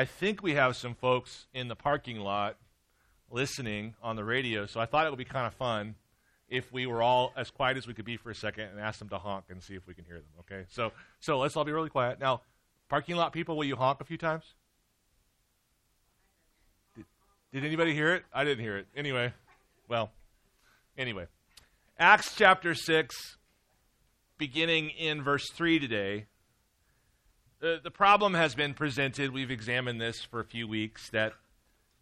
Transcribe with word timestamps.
I 0.00 0.06
think 0.06 0.42
we 0.42 0.54
have 0.54 0.76
some 0.76 0.94
folks 0.94 1.46
in 1.52 1.68
the 1.68 1.76
parking 1.76 2.20
lot 2.20 2.56
listening 3.30 3.96
on 4.02 4.16
the 4.16 4.24
radio, 4.24 4.64
so 4.64 4.80
I 4.80 4.86
thought 4.86 5.04
it 5.04 5.10
would 5.10 5.18
be 5.18 5.26
kind 5.26 5.46
of 5.46 5.52
fun 5.52 5.94
if 6.48 6.72
we 6.72 6.86
were 6.86 7.02
all 7.02 7.34
as 7.36 7.50
quiet 7.50 7.76
as 7.76 7.86
we 7.86 7.92
could 7.92 8.06
be 8.06 8.16
for 8.16 8.30
a 8.30 8.34
second 8.34 8.70
and 8.70 8.80
ask 8.80 8.98
them 8.98 9.10
to 9.10 9.18
honk 9.18 9.44
and 9.50 9.62
see 9.62 9.74
if 9.74 9.86
we 9.86 9.92
can 9.92 10.06
hear 10.06 10.16
them. 10.16 10.24
Okay, 10.38 10.64
so 10.70 10.92
so 11.18 11.38
let's 11.38 11.54
all 11.54 11.66
be 11.66 11.72
really 11.72 11.90
quiet 11.90 12.18
now. 12.18 12.40
Parking 12.88 13.16
lot 13.16 13.34
people, 13.34 13.58
will 13.58 13.66
you 13.66 13.76
honk 13.76 14.00
a 14.00 14.04
few 14.04 14.16
times? 14.16 14.54
Did, 16.96 17.04
did 17.52 17.66
anybody 17.66 17.92
hear 17.92 18.14
it? 18.14 18.24
I 18.32 18.44
didn't 18.44 18.64
hear 18.64 18.78
it. 18.78 18.86
Anyway, 18.96 19.34
well, 19.86 20.12
anyway, 20.96 21.26
Acts 21.98 22.34
chapter 22.34 22.74
six, 22.74 23.36
beginning 24.38 24.88
in 24.98 25.22
verse 25.22 25.50
three 25.50 25.78
today. 25.78 26.24
The, 27.60 27.78
the 27.82 27.90
problem 27.90 28.32
has 28.32 28.54
been 28.54 28.72
presented. 28.72 29.34
We've 29.34 29.50
examined 29.50 30.00
this 30.00 30.24
for 30.24 30.40
a 30.40 30.44
few 30.44 30.66
weeks. 30.66 31.10
That 31.10 31.34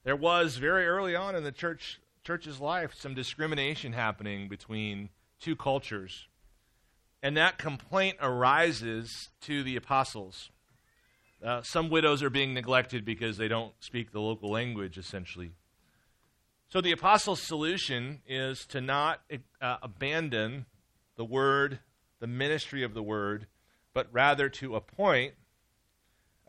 there 0.05 0.15
was 0.15 0.57
very 0.57 0.87
early 0.87 1.16
on 1.16 1.35
in 1.35 1.43
the 1.43 1.51
church 1.51 2.01
church's 2.23 2.61
life 2.61 2.95
some 2.95 3.15
discrimination 3.15 3.93
happening 3.93 4.49
between 4.49 5.09
two 5.41 5.57
cultures. 5.57 6.29
And 7.25 7.37
that 7.37 7.59
complaint 7.59 8.19
arises 8.21 9.30
to 9.43 9.65
the 9.65 9.75
apostles. 9.75 10.51
Uh, 11.45 11.63
some 11.63 11.91
widows 11.91 12.23
are 12.23 12.30
being 12.30 12.55
neglected 12.55 13.05
because 13.05 13.37
they 13.37 13.49
don't 13.49 13.73
speak 13.80 14.13
the 14.13 14.21
local 14.21 14.51
language, 14.51 14.97
essentially. 14.97 15.51
So 16.69 16.80
the 16.80 16.93
apostles' 16.93 17.43
solution 17.43 18.21
is 18.29 18.65
to 18.66 18.80
not 18.80 19.23
uh, 19.61 19.79
abandon 19.83 20.66
the 21.16 21.25
word, 21.25 21.80
the 22.21 22.29
ministry 22.29 22.85
of 22.85 22.95
the 22.95 23.02
word, 23.02 23.49
but 23.93 24.07
rather 24.13 24.49
to 24.51 24.77
appoint 24.77 25.35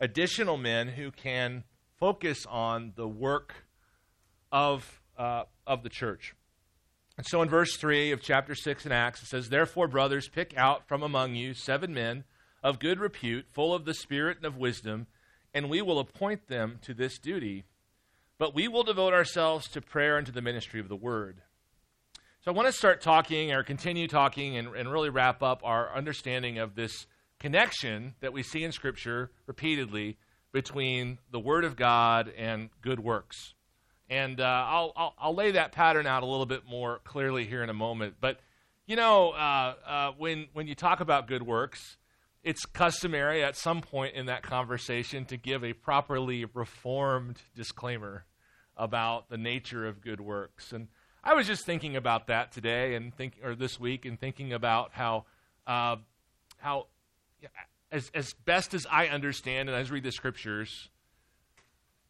additional 0.00 0.56
men 0.56 0.88
who 0.88 1.10
can 1.10 1.64
focus 1.98 2.46
on 2.48 2.92
the 2.96 3.06
work 3.06 3.66
of 4.50 5.00
uh, 5.18 5.44
of 5.66 5.82
the 5.82 5.90
church. 5.90 6.34
And 7.18 7.26
so 7.26 7.42
in 7.42 7.50
verse 7.50 7.76
3 7.76 8.12
of 8.12 8.22
chapter 8.22 8.54
6 8.54 8.86
in 8.86 8.92
Acts, 8.92 9.22
it 9.22 9.26
says, 9.26 9.50
Therefore, 9.50 9.86
brothers, 9.86 10.28
pick 10.28 10.54
out 10.56 10.88
from 10.88 11.02
among 11.02 11.34
you 11.34 11.52
seven 11.52 11.92
men 11.92 12.24
of 12.62 12.78
good 12.78 12.98
repute, 12.98 13.46
full 13.52 13.74
of 13.74 13.84
the 13.84 13.92
Spirit 13.92 14.38
and 14.38 14.46
of 14.46 14.56
wisdom, 14.56 15.06
and 15.52 15.68
we 15.68 15.82
will 15.82 15.98
appoint 15.98 16.48
them 16.48 16.78
to 16.80 16.94
this 16.94 17.18
duty. 17.18 17.64
But 18.38 18.54
we 18.54 18.68
will 18.68 18.84
devote 18.84 19.12
ourselves 19.12 19.68
to 19.68 19.82
prayer 19.82 20.16
and 20.16 20.26
to 20.26 20.32
the 20.32 20.40
ministry 20.40 20.80
of 20.80 20.88
the 20.88 20.96
word. 20.96 21.42
So 22.42 22.50
I 22.50 22.54
want 22.54 22.68
to 22.68 22.72
start 22.72 23.02
talking 23.02 23.52
or 23.52 23.62
continue 23.62 24.08
talking 24.08 24.56
and, 24.56 24.74
and 24.74 24.90
really 24.90 25.10
wrap 25.10 25.42
up 25.42 25.60
our 25.62 25.94
understanding 25.94 26.58
of 26.58 26.74
this 26.74 27.06
connection 27.40 28.14
that 28.20 28.32
we 28.32 28.42
see 28.42 28.62
in 28.62 28.70
Scripture 28.70 29.30
repeatedly 29.46 30.18
between 30.52 31.18
the 31.32 31.40
Word 31.40 31.64
of 31.64 31.74
God 31.74 32.32
and 32.36 32.70
good 32.82 33.00
works. 33.00 33.54
And 34.08 34.40
uh, 34.40 34.44
I'll, 34.44 34.92
I'll, 34.96 35.14
I'll, 35.18 35.34
lay 35.34 35.52
that 35.52 35.72
pattern 35.72 36.06
out 36.06 36.22
a 36.22 36.26
little 36.26 36.46
bit 36.46 36.62
more 36.68 37.00
clearly 37.04 37.46
here 37.46 37.62
in 37.62 37.70
a 37.70 37.74
moment. 37.74 38.14
But, 38.20 38.40
you 38.86 38.96
know, 38.96 39.30
uh, 39.30 39.74
uh, 39.86 40.12
when, 40.18 40.48
when 40.52 40.66
you 40.66 40.74
talk 40.74 41.00
about 41.00 41.28
good 41.28 41.44
works, 41.44 41.96
it's 42.42 42.64
customary 42.66 43.44
at 43.44 43.56
some 43.56 43.80
point 43.80 44.14
in 44.14 44.26
that 44.26 44.42
conversation 44.42 45.24
to 45.26 45.36
give 45.36 45.62
a 45.62 45.72
properly 45.74 46.44
reformed 46.44 47.40
disclaimer 47.54 48.24
about 48.76 49.28
the 49.28 49.38
nature 49.38 49.86
of 49.86 50.00
good 50.00 50.20
works. 50.20 50.72
And 50.72 50.88
I 51.22 51.34
was 51.34 51.46
just 51.46 51.64
thinking 51.64 51.96
about 51.96 52.26
that 52.28 52.50
today 52.50 52.94
and 52.94 53.14
think, 53.14 53.34
or 53.44 53.54
this 53.54 53.78
week, 53.78 54.06
and 54.06 54.18
thinking 54.18 54.52
about 54.52 54.90
how, 54.92 55.26
uh, 55.66 55.96
how, 56.58 56.86
as, 57.92 58.10
as 58.14 58.32
best 58.44 58.74
as 58.74 58.86
I 58.90 59.08
understand 59.08 59.68
and 59.68 59.76
as 59.76 59.90
read 59.90 60.04
the 60.04 60.12
scriptures, 60.12 60.88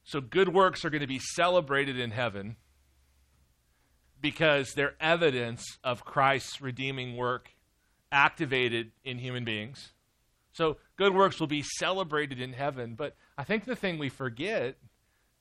so 0.05 0.21
good 0.21 0.53
works 0.53 0.85
are 0.85 0.91
going 0.91 1.03
to 1.03 1.07
be 1.07 1.21
celebrated 1.21 1.99
in 1.99 2.11
heaven 2.11 2.57
because 4.21 4.73
they're 4.75 4.95
evidence 5.01 5.65
of 5.83 6.05
Christ's 6.05 6.61
redeeming 6.61 7.17
work 7.17 7.51
activated 8.13 8.93
in 9.05 9.19
human 9.19 9.45
beings. 9.45 9.93
So 10.53 10.79
good 10.97 11.15
works 11.15 11.39
will 11.39 11.47
be 11.47 11.63
celebrated 11.63 12.41
in 12.41 12.53
heaven, 12.53 12.95
but 12.95 13.17
I 13.39 13.45
think 13.45 13.65
the 13.65 13.77
thing 13.77 13.99
we 13.99 14.09
forget 14.09 14.77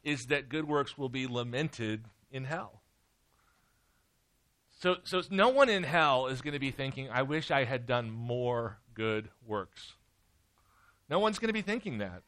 is 0.03 0.25
that 0.29 0.49
good 0.49 0.67
works 0.67 0.97
will 0.97 1.09
be 1.09 1.27
lamented 1.27 2.05
in 2.31 2.45
hell. 2.45 2.78
So, 4.79 4.95
so 5.03 5.21
no 5.29 5.49
one 5.49 5.67
in 5.67 5.83
hell 5.83 6.27
is 6.27 6.41
going 6.41 6.53
to 6.53 6.59
be 6.59 6.71
thinking, 6.71 7.09
I 7.09 7.23
wish 7.23 7.51
I 7.51 7.65
had 7.65 7.85
done 7.85 8.09
more 8.09 8.79
good 8.93 9.29
works. 9.45 9.93
No 11.09 11.19
one's 11.19 11.37
going 11.37 11.49
to 11.49 11.53
be 11.53 11.61
thinking 11.61 11.97
that. 11.97 12.23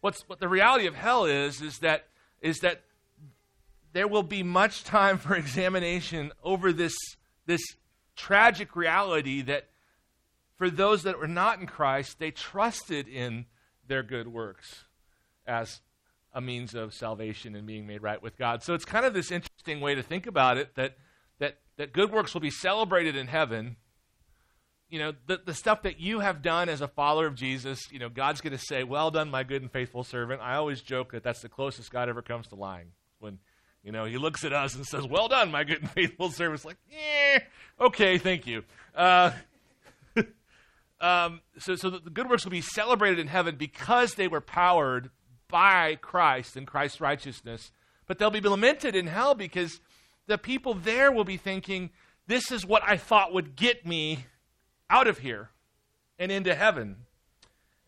What's, 0.00 0.22
what 0.28 0.38
the 0.38 0.48
reality 0.48 0.86
of 0.86 0.94
hell 0.94 1.24
is, 1.24 1.60
is 1.60 1.78
that, 1.78 2.06
is 2.40 2.60
that 2.60 2.82
there 3.92 4.06
will 4.06 4.22
be 4.22 4.44
much 4.44 4.84
time 4.84 5.18
for 5.18 5.34
examination 5.34 6.30
over 6.44 6.72
this, 6.72 6.94
this 7.46 7.62
tragic 8.14 8.76
reality 8.76 9.42
that 9.42 9.68
for 10.56 10.70
those 10.70 11.02
that 11.02 11.18
were 11.18 11.26
not 11.26 11.58
in 11.58 11.66
Christ, 11.66 12.20
they 12.20 12.30
trusted 12.30 13.08
in 13.08 13.46
their 13.88 14.04
good 14.04 14.28
works 14.28 14.84
as 15.48 15.80
a 16.32 16.40
means 16.40 16.76
of 16.76 16.94
salvation 16.94 17.56
and 17.56 17.66
being 17.66 17.88
made 17.88 18.02
right 18.02 18.22
with 18.22 18.38
God. 18.38 18.62
So 18.62 18.72
it's 18.72 18.84
kind 18.84 19.04
of 19.04 19.14
this 19.14 19.32
interesting 19.32 19.80
way 19.80 19.96
to 19.96 20.02
think 20.02 20.28
about 20.28 20.58
it 20.58 20.76
that, 20.76 20.96
that, 21.76 21.92
good 21.92 22.12
works 22.12 22.34
will 22.34 22.40
be 22.40 22.50
celebrated 22.50 23.16
in 23.16 23.26
heaven 23.26 23.76
you 24.92 24.98
know, 24.98 25.14
the, 25.26 25.40
the 25.42 25.54
stuff 25.54 25.82
that 25.84 26.00
you 26.00 26.20
have 26.20 26.42
done 26.42 26.68
as 26.68 26.82
a 26.82 26.86
follower 26.86 27.26
of 27.26 27.34
Jesus, 27.34 27.80
you 27.90 27.98
know, 27.98 28.10
God's 28.10 28.42
going 28.42 28.52
to 28.52 28.62
say, 28.62 28.84
Well 28.84 29.10
done, 29.10 29.30
my 29.30 29.42
good 29.42 29.62
and 29.62 29.72
faithful 29.72 30.04
servant. 30.04 30.42
I 30.42 30.56
always 30.56 30.82
joke 30.82 31.12
that 31.12 31.24
that's 31.24 31.40
the 31.40 31.48
closest 31.48 31.90
God 31.90 32.10
ever 32.10 32.20
comes 32.20 32.46
to 32.48 32.56
lying. 32.56 32.88
When, 33.18 33.38
you 33.82 33.90
know, 33.90 34.04
he 34.04 34.18
looks 34.18 34.44
at 34.44 34.52
us 34.52 34.74
and 34.74 34.84
says, 34.84 35.06
Well 35.06 35.28
done, 35.28 35.50
my 35.50 35.64
good 35.64 35.80
and 35.80 35.90
faithful 35.90 36.30
servant. 36.30 36.56
It's 36.56 36.66
like, 36.66 36.76
Yeah, 36.90 37.38
okay, 37.80 38.18
thank 38.18 38.46
you. 38.46 38.64
Uh, 38.94 39.32
um, 41.00 41.40
so, 41.58 41.74
so 41.74 41.88
the 41.88 42.10
good 42.10 42.28
works 42.28 42.44
will 42.44 42.52
be 42.52 42.60
celebrated 42.60 43.18
in 43.18 43.28
heaven 43.28 43.56
because 43.56 44.12
they 44.12 44.28
were 44.28 44.42
powered 44.42 45.08
by 45.48 45.96
Christ 46.02 46.54
and 46.54 46.66
Christ's 46.66 47.00
righteousness. 47.00 47.72
But 48.06 48.18
they'll 48.18 48.30
be 48.30 48.40
lamented 48.40 48.94
in 48.94 49.06
hell 49.06 49.34
because 49.34 49.80
the 50.26 50.38
people 50.38 50.74
there 50.74 51.10
will 51.12 51.24
be 51.24 51.36
thinking, 51.36 51.90
This 52.26 52.50
is 52.50 52.64
what 52.64 52.82
I 52.84 52.96
thought 52.96 53.32
would 53.32 53.56
get 53.56 53.86
me 53.86 54.26
out 54.88 55.06
of 55.06 55.18
here 55.18 55.50
and 56.18 56.30
into 56.30 56.54
heaven. 56.54 56.96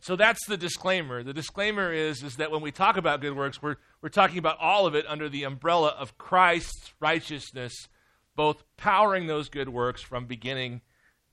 So 0.01 0.17
that's 0.17 0.45
the 0.47 0.59
disclaimer. 0.59 1.23
The 1.23 1.33
disclaimer 1.33 1.91
is, 1.91 2.23
is 2.23 2.37
that 2.37 2.51
when 2.51 2.61
we 2.61 2.71
talk 2.71 2.99
about 2.99 3.23
good 3.23 3.35
works, 3.35 3.63
we're, 3.63 3.77
we're 4.03 4.11
talking 4.11 4.37
about 4.37 4.59
all 4.61 4.87
of 4.87 4.95
it 4.95 5.07
under 5.09 5.31
the 5.31 5.45
umbrella 5.45 5.95
of 5.99 6.19
Christ's 6.19 6.93
righteousness, 7.01 7.89
both 8.37 8.65
powering 8.77 9.29
those 9.29 9.49
good 9.49 9.71
works 9.71 10.03
from 10.03 10.27
beginning 10.27 10.83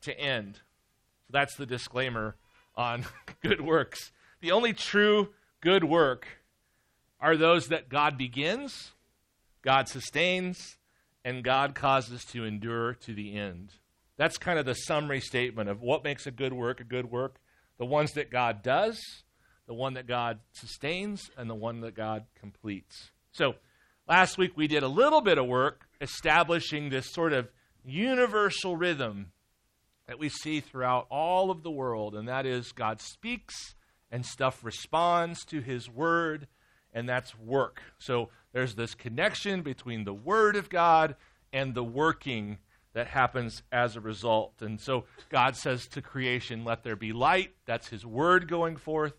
to 0.03 0.17
end. 0.17 0.61
So 1.27 1.31
that's 1.31 1.55
the 1.55 1.65
disclaimer 1.65 2.35
on 2.75 3.05
good 3.41 3.59
works. 3.59 4.13
The 4.39 4.51
only 4.51 4.71
true 4.71 5.33
good 5.59 5.83
work 5.83 6.27
are 7.19 7.35
those 7.35 7.67
that 7.67 7.89
God 7.89 8.17
begins, 8.17 8.91
God 9.61 9.89
sustains, 9.89 10.77
and 11.23 11.43
God 11.43 11.75
causes 11.75 12.23
to 12.25 12.45
endure 12.45 12.93
to 12.93 13.13
the 13.13 13.35
end. 13.35 13.73
That's 14.17 14.37
kind 14.37 14.59
of 14.59 14.65
the 14.65 14.73
summary 14.73 15.21
statement 15.21 15.69
of 15.69 15.81
what 15.81 16.03
makes 16.03 16.27
a 16.27 16.31
good 16.31 16.53
work 16.53 16.79
a 16.79 16.83
good 16.83 17.11
work. 17.11 17.37
The 17.77 17.85
ones 17.85 18.11
that 18.13 18.29
God 18.29 18.61
does, 18.61 18.99
the 19.65 19.73
one 19.73 19.95
that 19.95 20.05
God 20.07 20.39
sustains, 20.51 21.31
and 21.37 21.49
the 21.49 21.55
one 21.55 21.81
that 21.81 21.95
God 21.95 22.25
completes. 22.39 23.09
So, 23.31 23.55
last 24.07 24.37
week 24.37 24.55
we 24.55 24.67
did 24.67 24.83
a 24.83 24.87
little 24.87 25.21
bit 25.21 25.39
of 25.39 25.47
work 25.47 25.87
establishing 25.99 26.89
this 26.89 27.11
sort 27.11 27.33
of 27.33 27.49
universal 27.83 28.75
rhythm 28.75 29.31
that 30.07 30.19
we 30.19 30.29
see 30.29 30.59
throughout 30.59 31.07
all 31.09 31.49
of 31.49 31.63
the 31.63 31.71
world, 31.71 32.15
and 32.15 32.27
that 32.27 32.45
is 32.45 32.71
God 32.71 33.01
speaks 33.01 33.75
and 34.11 34.25
stuff 34.25 34.63
responds 34.63 35.45
to 35.45 35.61
his 35.61 35.89
word, 35.89 36.47
and 36.93 37.07
that's 37.07 37.37
work. 37.37 37.81
So, 37.99 38.29
there's 38.53 38.75
this 38.75 38.95
connection 38.95 39.61
between 39.61 40.03
the 40.03 40.13
word 40.13 40.55
of 40.55 40.69
God 40.69 41.15
and 41.53 41.73
the 41.73 41.83
working 41.83 42.57
that 42.93 43.07
happens 43.07 43.63
as 43.71 43.95
a 43.95 44.01
result. 44.01 44.53
And 44.61 44.79
so 44.79 45.05
God 45.29 45.55
says 45.55 45.87
to 45.87 46.01
creation, 46.01 46.65
Let 46.65 46.83
there 46.83 46.95
be 46.95 47.13
light. 47.13 47.53
That's 47.65 47.87
his 47.87 48.05
word 48.05 48.47
going 48.47 48.75
forth. 48.75 49.13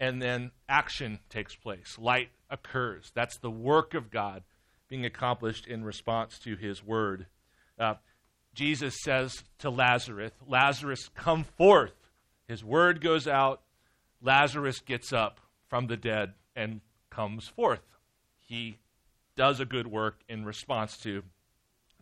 And 0.00 0.20
then 0.20 0.50
action 0.68 1.20
takes 1.30 1.54
place. 1.54 1.96
Light 1.98 2.30
occurs. 2.50 3.12
That's 3.14 3.38
the 3.38 3.50
work 3.50 3.94
of 3.94 4.10
God 4.10 4.42
being 4.88 5.04
accomplished 5.04 5.66
in 5.66 5.84
response 5.84 6.38
to 6.40 6.56
his 6.56 6.84
word. 6.84 7.26
Uh, 7.78 7.94
Jesus 8.54 8.96
says 9.02 9.44
to 9.58 9.70
Lazarus, 9.70 10.32
Lazarus, 10.46 11.08
come 11.14 11.44
forth. 11.44 11.94
His 12.46 12.64
word 12.64 13.00
goes 13.00 13.26
out. 13.26 13.62
Lazarus 14.20 14.80
gets 14.80 15.12
up 15.12 15.40
from 15.68 15.86
the 15.86 15.96
dead 15.96 16.34
and 16.54 16.80
comes 17.14 17.48
forth. 17.48 17.82
He 18.38 18.78
does 19.36 19.60
a 19.60 19.64
good 19.64 19.86
work 19.86 20.20
in 20.28 20.44
response 20.44 20.96
to 20.98 21.22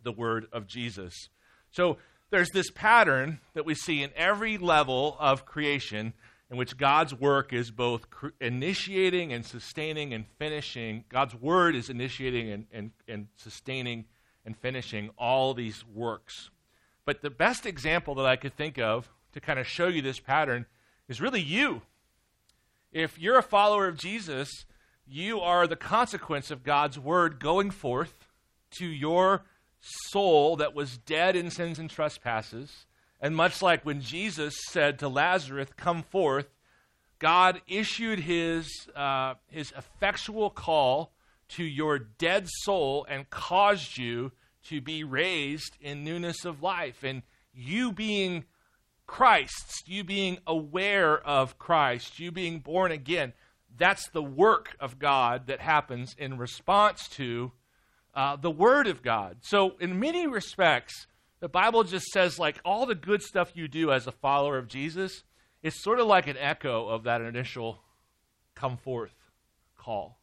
the 0.03 0.11
word 0.11 0.47
of 0.51 0.67
Jesus. 0.67 1.29
So 1.71 1.97
there's 2.29 2.49
this 2.53 2.71
pattern 2.71 3.39
that 3.53 3.65
we 3.65 3.75
see 3.75 4.03
in 4.03 4.11
every 4.15 4.57
level 4.57 5.15
of 5.19 5.45
creation. 5.45 6.13
in 6.51 6.57
which 6.57 6.77
God's 6.77 7.15
work 7.15 7.51
is 7.51 7.71
both 7.71 8.05
initiating 8.39 9.33
and 9.33 9.43
sustaining 9.43 10.13
and 10.13 10.25
finishing. 10.37 11.03
God's 11.09 11.33
word 11.33 11.75
is 11.75 11.89
initiating 11.89 12.51
and, 12.51 12.65
and, 12.71 12.91
and 13.07 13.27
sustaining 13.37 14.05
and 14.45 14.55
finishing 14.55 15.09
all 15.17 15.55
these 15.55 15.83
works. 15.91 16.51
But 17.05 17.23
the 17.23 17.31
best 17.31 17.65
example 17.65 18.13
that 18.15 18.27
I 18.27 18.35
could 18.35 18.55
think 18.55 18.77
of 18.77 19.09
to 19.31 19.39
kind 19.39 19.57
of 19.57 19.65
show 19.65 19.87
you 19.87 20.03
this 20.03 20.19
pattern 20.19 20.67
is 21.07 21.19
really 21.19 21.41
you. 21.41 21.81
If 22.91 23.17
you're 23.17 23.39
a 23.39 23.43
follower 23.43 23.87
of 23.87 23.97
Jesus, 23.97 24.65
you 25.07 25.39
are 25.39 25.67
the 25.67 25.75
consequence 25.75 26.51
of 26.51 26.63
God's 26.63 26.97
word 26.97 27.39
going 27.39 27.71
forth 27.71 28.27
to 28.71 28.85
your 28.85 29.43
soul 29.79 30.55
that 30.57 30.73
was 30.73 30.97
dead 30.97 31.35
in 31.35 31.51
sins 31.51 31.79
and 31.79 31.89
trespasses. 31.89 32.85
And 33.19 33.35
much 33.35 33.61
like 33.61 33.85
when 33.85 34.01
Jesus 34.01 34.55
said 34.69 34.99
to 34.99 35.07
Lazarus, 35.07 35.69
Come 35.77 36.03
forth, 36.03 36.47
God 37.19 37.61
issued 37.67 38.19
his, 38.19 38.87
uh, 38.95 39.35
his 39.47 39.73
effectual 39.77 40.49
call 40.49 41.13
to 41.49 41.63
your 41.63 41.99
dead 41.99 42.47
soul 42.49 43.05
and 43.09 43.29
caused 43.29 43.97
you 43.97 44.31
to 44.63 44.81
be 44.81 45.03
raised 45.03 45.77
in 45.79 46.03
newness 46.03 46.45
of 46.45 46.61
life. 46.61 47.03
And 47.03 47.21
you 47.53 47.91
being 47.91 48.45
Christ's, 49.05 49.83
you 49.85 50.03
being 50.03 50.39
aware 50.47 51.17
of 51.17 51.57
Christ, 51.57 52.19
you 52.19 52.31
being 52.31 52.59
born 52.59 52.91
again, 52.91 53.33
that's 53.77 54.09
the 54.09 54.23
work 54.23 54.75
of 54.79 54.99
God 54.99 55.47
that 55.47 55.59
happens 55.59 56.15
in 56.17 56.37
response 56.37 57.07
to 57.09 57.51
uh, 58.15 58.35
the 58.35 58.51
Word 58.51 58.87
of 58.87 59.01
God. 59.01 59.37
So, 59.41 59.73
in 59.79 59.99
many 59.99 60.27
respects, 60.27 61.07
the 61.39 61.49
Bible 61.49 61.83
just 61.83 62.05
says, 62.07 62.37
like, 62.37 62.59
all 62.63 62.85
the 62.85 62.95
good 62.95 63.21
stuff 63.21 63.51
you 63.55 63.67
do 63.67 63.91
as 63.91 64.07
a 64.07 64.11
follower 64.11 64.57
of 64.57 64.67
Jesus, 64.67 65.23
it's 65.61 65.81
sort 65.81 65.99
of 65.99 66.07
like 66.07 66.27
an 66.27 66.37
echo 66.37 66.87
of 66.87 67.03
that 67.03 67.21
initial 67.21 67.79
come 68.55 68.77
forth 68.77 69.15
call. 69.77 70.19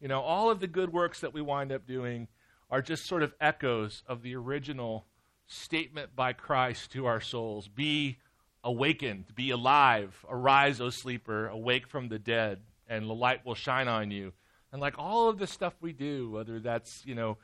You 0.00 0.08
know, 0.08 0.20
all 0.20 0.50
of 0.50 0.60
the 0.60 0.66
good 0.66 0.92
works 0.92 1.20
that 1.20 1.32
we 1.32 1.40
wind 1.40 1.72
up 1.72 1.86
doing 1.86 2.28
are 2.70 2.82
just 2.82 3.06
sort 3.06 3.22
of 3.22 3.32
echoes 3.40 4.02
of 4.06 4.22
the 4.22 4.34
original 4.34 5.06
statement 5.46 6.16
by 6.16 6.32
Christ 6.32 6.90
to 6.92 7.06
our 7.06 7.20
souls 7.20 7.68
Be 7.68 8.18
awakened, 8.64 9.26
be 9.34 9.50
alive, 9.50 10.24
arise, 10.28 10.80
O 10.80 10.90
sleeper, 10.90 11.46
awake 11.46 11.86
from 11.86 12.08
the 12.08 12.18
dead, 12.18 12.60
and 12.88 13.08
the 13.08 13.14
light 13.14 13.44
will 13.44 13.54
shine 13.54 13.86
on 13.86 14.10
you. 14.10 14.32
And 14.72 14.80
like 14.80 14.98
all 14.98 15.28
of 15.28 15.38
the 15.38 15.46
stuff 15.46 15.74
we 15.80 15.92
do, 15.92 16.30
whether 16.30 16.58
that's, 16.58 17.04
you 17.06 17.14
know, 17.14 17.36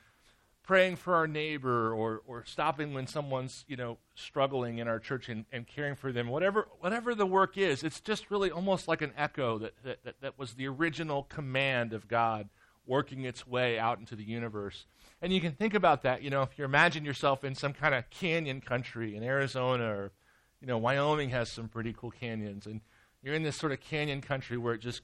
praying 0.63 0.97
for 0.97 1.15
our 1.15 1.27
neighbor 1.27 1.93
or, 1.93 2.23
or 2.27 2.45
stopping 2.45 2.95
when 2.95 3.07
someone's, 3.07 3.65
you 3.69 3.77
know, 3.77 3.99
struggling 4.15 4.79
in 4.79 4.89
our 4.89 4.99
church 4.99 5.29
and, 5.29 5.45
and 5.53 5.67
caring 5.67 5.95
for 5.95 6.11
them, 6.11 6.29
whatever, 6.29 6.69
whatever 6.81 7.15
the 7.15 7.27
work 7.27 7.59
is, 7.59 7.83
it's 7.83 8.01
just 8.01 8.31
really 8.31 8.51
almost 8.51 8.89
like 8.89 9.03
an 9.03 9.13
echo 9.17 9.59
that, 9.59 9.73
that, 9.85 10.05
that, 10.05 10.21
that 10.21 10.39
was 10.39 10.55
the 10.55 10.67
original 10.67 11.25
command 11.25 11.93
of 11.93 12.09
God 12.09 12.49
working 12.87 13.25
its 13.25 13.47
way 13.47 13.79
out 13.79 13.99
into 13.99 14.17
the 14.17 14.25
universe. 14.25 14.87
And 15.23 15.33
you 15.33 15.41
can 15.41 15.53
think 15.53 15.75
about 15.75 16.03
that, 16.03 16.23
you 16.23 16.31
know, 16.31 16.43
if 16.43 16.59
you 16.59 16.65
imagine 16.65 17.05
yourself 17.05 17.45
in 17.45 17.55
some 17.55 17.73
kind 17.73 17.95
of 17.95 18.09
canyon 18.11 18.61
country 18.61 19.15
in 19.15 19.23
Arizona 19.23 19.85
or, 19.85 20.13
you 20.61 20.67
know, 20.67 20.79
Wyoming 20.79 21.31
has 21.31 21.53
some 21.53 21.69
pretty 21.69 21.93
cool 21.93 22.11
canyons. 22.11 22.67
And 22.67 22.81
you're 23.23 23.35
in 23.35 23.43
this 23.43 23.57
sort 23.57 23.73
of 23.73 23.81
canyon 23.81 24.21
country 24.21 24.57
where 24.57 24.75
it 24.75 24.81
just 24.81 25.03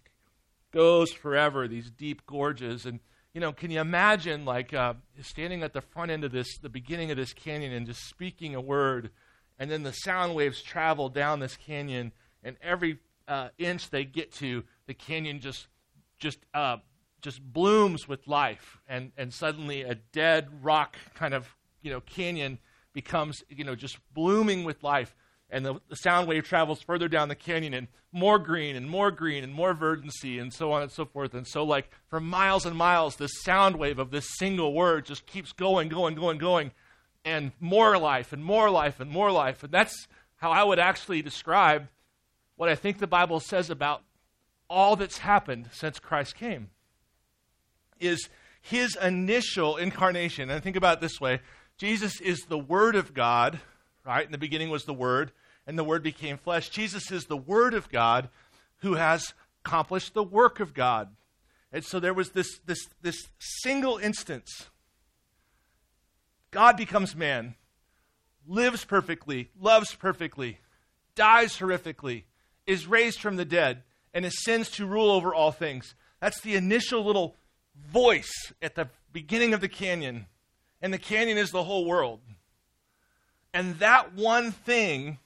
goes 0.73 1.13
forever, 1.13 1.67
these 1.69 1.91
deep 1.91 2.27
gorges. 2.27 2.87
And, 2.87 3.01
you 3.33 3.41
know, 3.41 3.53
can 3.53 3.71
you 3.71 3.81
imagine, 3.81 4.45
like, 4.45 4.75
uh, 4.75 4.95
standing 5.23 5.63
at 5.63 5.73
the 5.73 5.81
front 5.81 6.11
end 6.11 6.25
of 6.25 6.33
this, 6.33 6.59
the 6.59 6.69
beginning 6.69 7.11
of 7.11 7.17
this 7.17 7.33
canyon, 7.33 7.73
and 7.73 7.87
just 7.87 8.09
speaking 8.09 8.55
a 8.55 8.61
word, 8.61 9.11
and 9.59 9.71
then 9.71 9.83
the 9.83 9.93
sound 9.93 10.35
waves 10.35 10.63
travel 10.63 11.09
down 11.09 11.41
this 11.41 11.57
canyon, 11.57 12.13
and 12.43 12.57
every 12.63 12.99
uh, 13.29 13.49
inch 13.59 13.91
they 13.91 14.05
get 14.05 14.33
to, 14.35 14.65
the 14.87 14.95
canyon 14.95 15.41
just, 15.41 15.69
just, 16.19 16.39
uh, 16.55 16.77
just 17.23 17.43
blooms 17.43 18.07
with 18.07 18.27
life, 18.29 18.79
and, 18.89 19.13
and 19.17 19.33
suddenly 19.33 19.83
a 19.83 19.95
dead 19.95 20.49
rock 20.63 20.97
kind 21.15 21.35
of 21.35 21.57
you 21.83 21.93
know 21.93 22.01
canyon 22.01 22.59
becomes 22.93 23.43
you 23.49 23.65
know 23.65 23.75
just 23.75 23.99
blooming 24.13 24.65
with 24.65 24.83
life, 24.83 25.15
and 25.51 25.65
the, 25.65 25.75
the 25.89 25.97
sound 25.97 26.29
wave 26.29 26.45
travels 26.45 26.83
further 26.83 27.09
down 27.09 27.29
the 27.29 27.35
canyon 27.35 27.75
and 27.75 27.89
more 28.13 28.39
green 28.39 28.75
and 28.75 28.89
more 28.89 29.11
green 29.11 29.45
and 29.45 29.53
more 29.53 29.75
verdancy 29.75 30.39
and 30.39 30.53
so 30.53 30.73
on 30.73 30.83
and 30.83 30.91
so 30.91 31.05
forth. 31.05 31.35
And 31.35 31.47
so 31.47 31.65
like 31.65 31.91
for 32.09 32.19
miles 32.19 32.67
and 32.67 32.77
miles, 32.77 33.17
this 33.17 33.43
sound 33.43 33.77
wave 33.77 33.99
of 33.99 34.11
this 34.11 34.27
single 34.39 34.73
word 34.73 35.07
just 35.07 35.27
keeps 35.27 35.53
going, 35.53 35.89
going, 35.89 36.15
going, 36.15 36.39
going, 36.39 36.73
and 37.25 37.53
more 37.61 37.99
life 37.99 38.33
and 38.33 38.43
more 38.43 38.71
life 38.71 39.01
and 39.01 39.11
more 39.11 39.31
life. 39.31 39.63
And 39.63 39.73
that's 39.73 40.09
how 40.37 40.51
I 40.51 40.65
would 40.65 40.79
actually 40.79 41.23
describe 41.23 41.89
what 42.57 42.69
I 42.69 42.75
think 42.75 42.99
the 42.99 43.07
Bible 43.07 43.41
says 43.41 43.71
about 43.71 44.03
all 44.69 44.97
that's 44.97 45.19
happened 45.19 45.69
since 45.73 45.99
Christ 45.99 46.35
came 46.35 46.71
is 48.01 48.29
his 48.61 48.97
initial 49.01 49.77
incarnation. 49.77 50.51
And 50.51 50.63
think 50.63 50.77
about 50.77 50.99
it 50.99 51.01
this 51.01 51.21
way 51.21 51.41
Jesus 51.79 52.21
is 52.21 52.41
the 52.49 52.59
Word 52.59 52.97
of 52.97 53.15
God, 53.15 53.61
right? 54.07 54.25
In 54.25 54.33
the 54.33 54.39
beginning 54.39 54.71
was 54.71 54.85
the 54.85 54.95
Word, 54.95 55.33
and 55.67 55.79
the 55.79 55.85
Word 55.85 56.03
became 56.03 56.39
flesh. 56.39 56.69
Jesus 56.69 57.11
is 57.11 57.25
the 57.25 57.37
Word 57.37 57.75
of 57.75 57.91
God 57.91 58.29
who 58.79 58.95
has 58.95 59.35
accomplished 59.65 60.15
the 60.15 60.23
work 60.23 60.61
of 60.61 60.75
God. 60.75 61.09
And 61.73 61.85
so 61.85 61.99
there 61.99 62.15
was 62.15 62.31
this, 62.31 62.59
this, 62.65 62.89
this 63.03 63.29
single 63.39 63.99
instance. 63.99 64.71
God 66.53 66.77
becomes 66.77 67.17
man, 67.17 67.57
lives 68.47 68.85
perfectly, 68.85 69.51
loves 69.61 69.95
perfectly, 69.95 70.61
dies 71.15 71.59
horrifically, 71.59 72.25
is 72.67 72.87
raised 72.87 73.21
from 73.21 73.37
the 73.37 73.45
dead, 73.45 73.83
and 74.15 74.25
ascends 74.25 74.71
to 74.71 74.87
rule 74.87 75.11
over 75.11 75.35
all 75.35 75.53
things. 75.53 75.95
That's 76.21 76.41
the 76.41 76.55
initial 76.55 77.05
little 77.05 77.37
voice 77.91 78.53
at 78.63 78.75
the 78.75 78.89
beginning 79.13 79.53
of 79.53 79.61
the 79.61 79.69
canyon, 79.69 80.27
and 80.81 80.95
the 80.95 80.99
canyon 80.99 81.37
is 81.37 81.51
the 81.51 81.65
whole 81.65 81.85
world. 81.85 82.21
And 83.57 83.79
that 83.79 84.15
one 84.15 84.53
thing, 84.53 85.19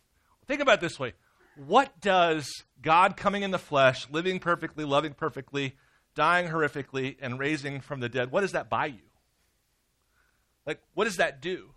think 0.47 0.61
about 0.61 0.81
this 0.81 1.01
way 1.01 1.15
what 1.57 2.01
does 2.01 2.49
God 2.81 3.17
coming 3.17 3.43
in 3.43 3.51
the 3.51 3.59
flesh, 3.59 4.07
living 4.09 4.39
perfectly, 4.39 4.85
loving 4.85 5.15
perfectly, 5.15 5.75
dying 6.15 6.47
horrifically, 6.47 7.17
and 7.21 7.41
raising 7.41 7.81
from 7.81 7.99
the 7.99 8.09
dead, 8.09 8.31
what 8.31 8.43
does 8.43 8.53
that 8.53 8.71
buy 8.71 8.87
you? 8.87 9.03
Like, 10.65 10.81
what 10.95 11.07
does 11.07 11.17
that 11.17 11.43
do? 11.43 11.71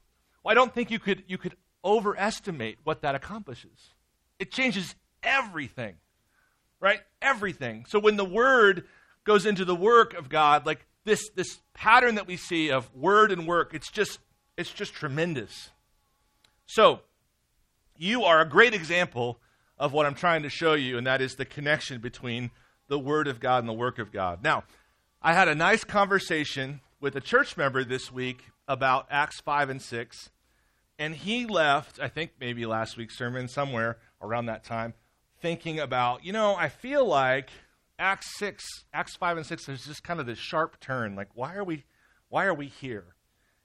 Well, 0.43 0.51
I 0.51 0.53
don't 0.53 0.71
think 0.71 0.91
you 0.91 0.99
could, 0.99 1.23
you 1.27 1.39
could 1.39 1.55
overestimate 1.83 2.77
what 2.83 3.01
that 3.01 3.15
accomplishes. 3.15 3.89
It 4.37 4.51
changes 4.51 4.93
everything, 5.23 5.95
right? 6.79 6.99
Everything. 7.19 7.85
So 7.89 7.97
when 7.97 8.15
the 8.15 8.25
Word 8.25 8.85
goes 9.23 9.47
into 9.47 9.65
the 9.65 9.75
work 9.75 10.13
of 10.13 10.29
God, 10.29 10.67
like 10.67 10.85
this, 11.03 11.29
this 11.35 11.59
pattern 11.73 12.13
that 12.15 12.27
we 12.27 12.37
see 12.37 12.69
of 12.69 12.93
word 12.93 13.31
and 13.31 13.47
work, 13.47 13.73
it's 13.73 13.89
just, 13.89 14.19
it's 14.55 14.71
just 14.71 14.93
tremendous. 14.93 15.71
So, 16.65 17.01
you 17.97 18.23
are 18.23 18.41
a 18.41 18.47
great 18.47 18.73
example 18.73 19.39
of 19.77 19.93
what 19.93 20.05
I'm 20.05 20.15
trying 20.15 20.43
to 20.43 20.49
show 20.49 20.73
you, 20.73 20.97
and 20.97 21.05
that 21.07 21.21
is 21.21 21.35
the 21.35 21.45
connection 21.45 21.99
between 21.99 22.51
the 22.87 22.99
Word 22.99 23.27
of 23.27 23.39
God 23.39 23.59
and 23.59 23.69
the 23.69 23.73
work 23.73 23.99
of 23.99 24.11
God. 24.11 24.43
Now, 24.43 24.63
I 25.21 25.33
had 25.33 25.47
a 25.47 25.55
nice 25.55 25.83
conversation 25.83 26.81
with 26.99 27.15
a 27.15 27.21
church 27.21 27.57
member 27.57 27.83
this 27.83 28.11
week 28.11 28.45
about 28.67 29.07
Acts 29.09 29.41
5 29.41 29.69
and 29.69 29.81
6, 29.81 30.29
and 30.97 31.15
he 31.15 31.45
left, 31.45 31.99
I 31.99 32.07
think 32.07 32.31
maybe 32.39 32.65
last 32.65 32.97
week's 32.97 33.17
sermon, 33.17 33.47
somewhere 33.47 33.97
around 34.21 34.45
that 34.45 34.63
time, 34.63 34.93
thinking 35.41 35.79
about, 35.79 36.23
you 36.23 36.31
know, 36.31 36.55
I 36.55 36.69
feel 36.69 37.05
like 37.05 37.49
Acts 37.99 38.37
6, 38.37 38.63
Acts 38.93 39.15
5 39.15 39.37
and 39.37 39.45
6, 39.45 39.65
there's 39.65 39.85
just 39.85 40.03
kind 40.03 40.19
of 40.19 40.25
this 40.25 40.39
sharp 40.39 40.79
turn. 40.79 41.15
Like, 41.15 41.29
why 41.33 41.55
are 41.55 41.63
we, 41.63 41.83
why 42.29 42.45
are 42.45 42.53
we 42.53 42.67
here? 42.67 43.12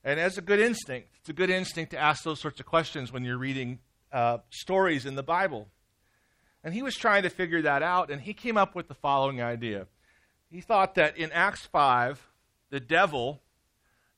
And 0.09 0.19
as 0.19 0.39
a 0.39 0.41
good 0.41 0.59
instinct, 0.59 1.11
it's 1.21 1.29
a 1.29 1.35
good 1.35 1.51
instinct 1.51 1.91
to 1.91 1.99
ask 1.99 2.25
those 2.25 2.41
sorts 2.41 2.61
of 2.61 2.65
questions 2.65 3.13
when 3.13 3.27
you're 3.27 3.37
reading 3.37 3.79
uh, 4.11 4.39
stories 4.49 5.05
in 5.05 5.17
the 5.17 5.23
Bible. 5.23 5.69
And 6.65 6.73
he 6.73 6.81
was 6.81 6.95
trying 6.95 7.25
to 7.25 7.29
figure 7.29 7.61
that 7.61 7.83
out, 7.83 8.11
and 8.11 8.23
he 8.23 8.33
came 8.33 8.57
up 8.57 8.75
with 8.75 8.89
the 8.89 8.95
following 8.95 9.43
idea. 9.43 9.87
He 10.51 10.63
thought 10.63 10.95
that 10.95 11.19
in 11.19 11.31
Acts 11.33 11.67
5, 11.67 12.27
the 12.71 12.81
devil 12.81 13.43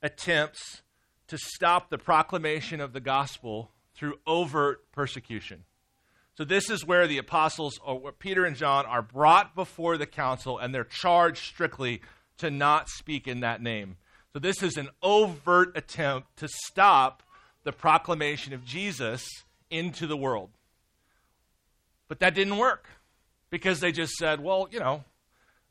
attempts 0.01 0.83
to 1.27 1.37
stop 1.37 1.91
the 1.91 1.99
proclamation 1.99 2.81
of 2.81 2.93
the 2.93 3.01
gospel 3.01 3.73
through 3.97 4.21
overt 4.29 4.93
persecution. 4.93 5.65
So 6.37 6.45
this 6.45 6.71
is 6.71 6.87
where 6.87 7.09
the 7.09 7.19
apostles, 7.19 7.81
or 7.85 8.13
Peter 8.13 8.45
and 8.45 8.55
John, 8.55 8.87
are 8.87 9.03
brought 9.03 9.57
before 9.57 9.99
the 9.99 10.07
council, 10.07 10.57
and 10.57 10.73
they're 10.73 10.85
charged 10.85 11.43
strictly 11.43 12.01
to 12.39 12.49
not 12.49 12.89
speak 12.89 13.27
in 13.27 13.41
that 13.41 13.61
name. 13.61 13.97
So 14.33 14.39
this 14.39 14.63
is 14.63 14.77
an 14.77 14.89
overt 15.03 15.77
attempt 15.77 16.37
to 16.39 16.49
stop 16.49 17.23
the 17.65 17.73
proclamation 17.73 18.53
of 18.53 18.65
Jesus 18.65 19.29
into 19.71 20.07
the 20.07 20.17
world. 20.17 20.51
But 22.09 22.21
that 22.21 22.35
didn't 22.35 22.57
work 22.57 22.89
because 23.51 23.81
they 23.81 23.93
just 23.93 24.15
said, 24.15 24.41
well, 24.41 24.69
you 24.71 24.81
know, 24.81 25.05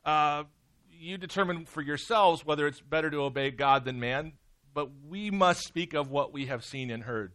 uh, 0.06 0.44
you 0.92 1.18
determine 1.18 1.66
for 1.66 1.82
yourselves 1.82 2.46
whether 2.46 2.68
it's 2.68 2.82
better 2.82 3.10
to 3.10 3.18
obey 3.24 3.52
God 3.52 3.86
than 3.86 4.00
man, 4.00 4.34
but 4.74 4.90
we 5.08 5.32
must 5.32 5.62
speak 5.66 5.94
of 5.94 6.12
what 6.12 6.34
we 6.34 6.46
have 6.48 6.64
seen 6.64 6.92
and 6.92 7.04
heard. 7.04 7.34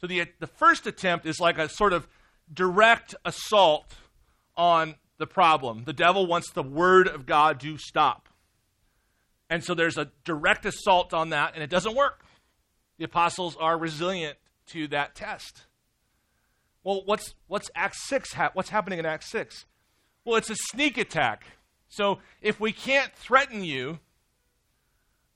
So 0.00 0.06
the, 0.06 0.26
the 0.38 0.46
first 0.46 0.86
attempt 0.86 1.26
is 1.26 1.40
like 1.40 1.58
a 1.58 1.68
sort 1.68 1.92
of 1.92 2.08
direct 2.52 3.14
assault 3.24 3.94
on 4.56 4.94
the 5.18 5.26
problem. 5.26 5.84
The 5.84 5.92
devil 5.92 6.26
wants 6.26 6.50
the 6.50 6.62
word 6.62 7.06
of 7.06 7.26
God 7.26 7.60
to 7.60 7.76
stop. 7.76 8.29
And 9.50 9.64
so 9.64 9.74
there's 9.74 9.98
a 9.98 10.10
direct 10.24 10.64
assault 10.64 11.12
on 11.12 11.30
that, 11.30 11.54
and 11.54 11.62
it 11.62 11.68
doesn't 11.68 11.96
work. 11.96 12.24
The 12.98 13.04
apostles 13.04 13.56
are 13.58 13.76
resilient 13.76 14.38
to 14.68 14.86
that 14.88 15.16
test. 15.16 15.66
Well, 16.84 17.02
what's, 17.04 17.34
what's 17.48 17.68
Acts 17.74 18.04
6? 18.04 18.32
Ha- 18.34 18.50
what's 18.54 18.70
happening 18.70 19.00
in 19.00 19.06
Acts 19.06 19.28
6? 19.30 19.66
Well, 20.24 20.36
it's 20.36 20.50
a 20.50 20.56
sneak 20.56 20.96
attack. 20.96 21.44
So 21.88 22.20
if 22.40 22.60
we 22.60 22.72
can't 22.72 23.12
threaten 23.14 23.64
you 23.64 23.98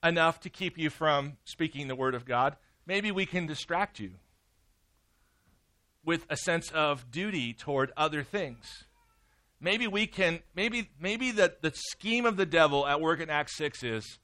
enough 0.02 0.40
to 0.40 0.50
keep 0.50 0.78
you 0.78 0.88
from 0.90 1.36
speaking 1.44 1.88
the 1.88 1.96
word 1.96 2.14
of 2.14 2.24
God, 2.24 2.56
maybe 2.86 3.10
we 3.10 3.26
can 3.26 3.46
distract 3.46 3.98
you 3.98 4.12
with 6.04 6.24
a 6.30 6.36
sense 6.36 6.70
of 6.70 7.10
duty 7.10 7.52
toward 7.52 7.90
other 7.96 8.22
things. 8.22 8.84
Maybe 9.64 9.86
we 9.86 10.06
can, 10.06 10.40
maybe, 10.54 10.90
maybe 11.00 11.30
the, 11.30 11.54
the 11.62 11.72
scheme 11.74 12.26
of 12.26 12.36
the 12.36 12.44
devil 12.44 12.86
at 12.86 13.00
work 13.00 13.18
in 13.18 13.30
Acts 13.30 13.56
6 13.56 13.82
is 13.82 14.18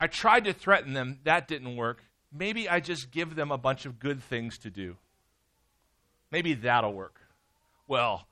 I 0.00 0.08
tried 0.08 0.46
to 0.46 0.52
threaten 0.52 0.94
them, 0.94 1.20
that 1.22 1.46
didn't 1.46 1.76
work. 1.76 2.02
Maybe 2.32 2.68
I 2.68 2.80
just 2.80 3.12
give 3.12 3.36
them 3.36 3.52
a 3.52 3.56
bunch 3.56 3.86
of 3.86 4.00
good 4.00 4.20
things 4.20 4.58
to 4.58 4.70
do. 4.70 4.96
Maybe 6.32 6.54
that'll 6.54 6.92
work. 6.92 7.20
Well, 7.86 8.26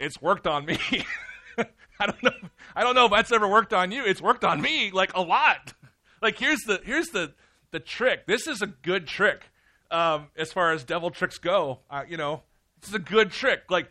it's 0.00 0.22
worked 0.22 0.46
on 0.46 0.64
me. 0.64 0.78
I 2.00 2.06
don't 2.06 2.22
know. 2.22 2.48
I 2.74 2.82
don't 2.82 2.94
know 2.94 3.04
if 3.04 3.10
that's 3.10 3.32
ever 3.32 3.46
worked 3.46 3.74
on 3.74 3.92
you. 3.92 4.02
It's 4.02 4.22
worked 4.22 4.44
on 4.44 4.62
me 4.62 4.92
like 4.92 5.14
a 5.14 5.20
lot. 5.20 5.74
Like 6.22 6.38
here's 6.38 6.60
the 6.60 6.80
here's 6.82 7.08
the 7.08 7.34
the 7.70 7.80
trick. 7.80 8.26
This 8.26 8.46
is 8.46 8.62
a 8.62 8.66
good 8.66 9.06
trick 9.06 9.42
um, 9.90 10.28
as 10.38 10.52
far 10.52 10.72
as 10.72 10.84
devil 10.84 11.10
tricks 11.10 11.36
go. 11.36 11.80
Uh, 11.90 12.04
you 12.08 12.16
know, 12.16 12.42
this 12.80 12.88
is 12.88 12.94
a 12.94 12.98
good 12.98 13.30
trick. 13.30 13.70
Like 13.70 13.90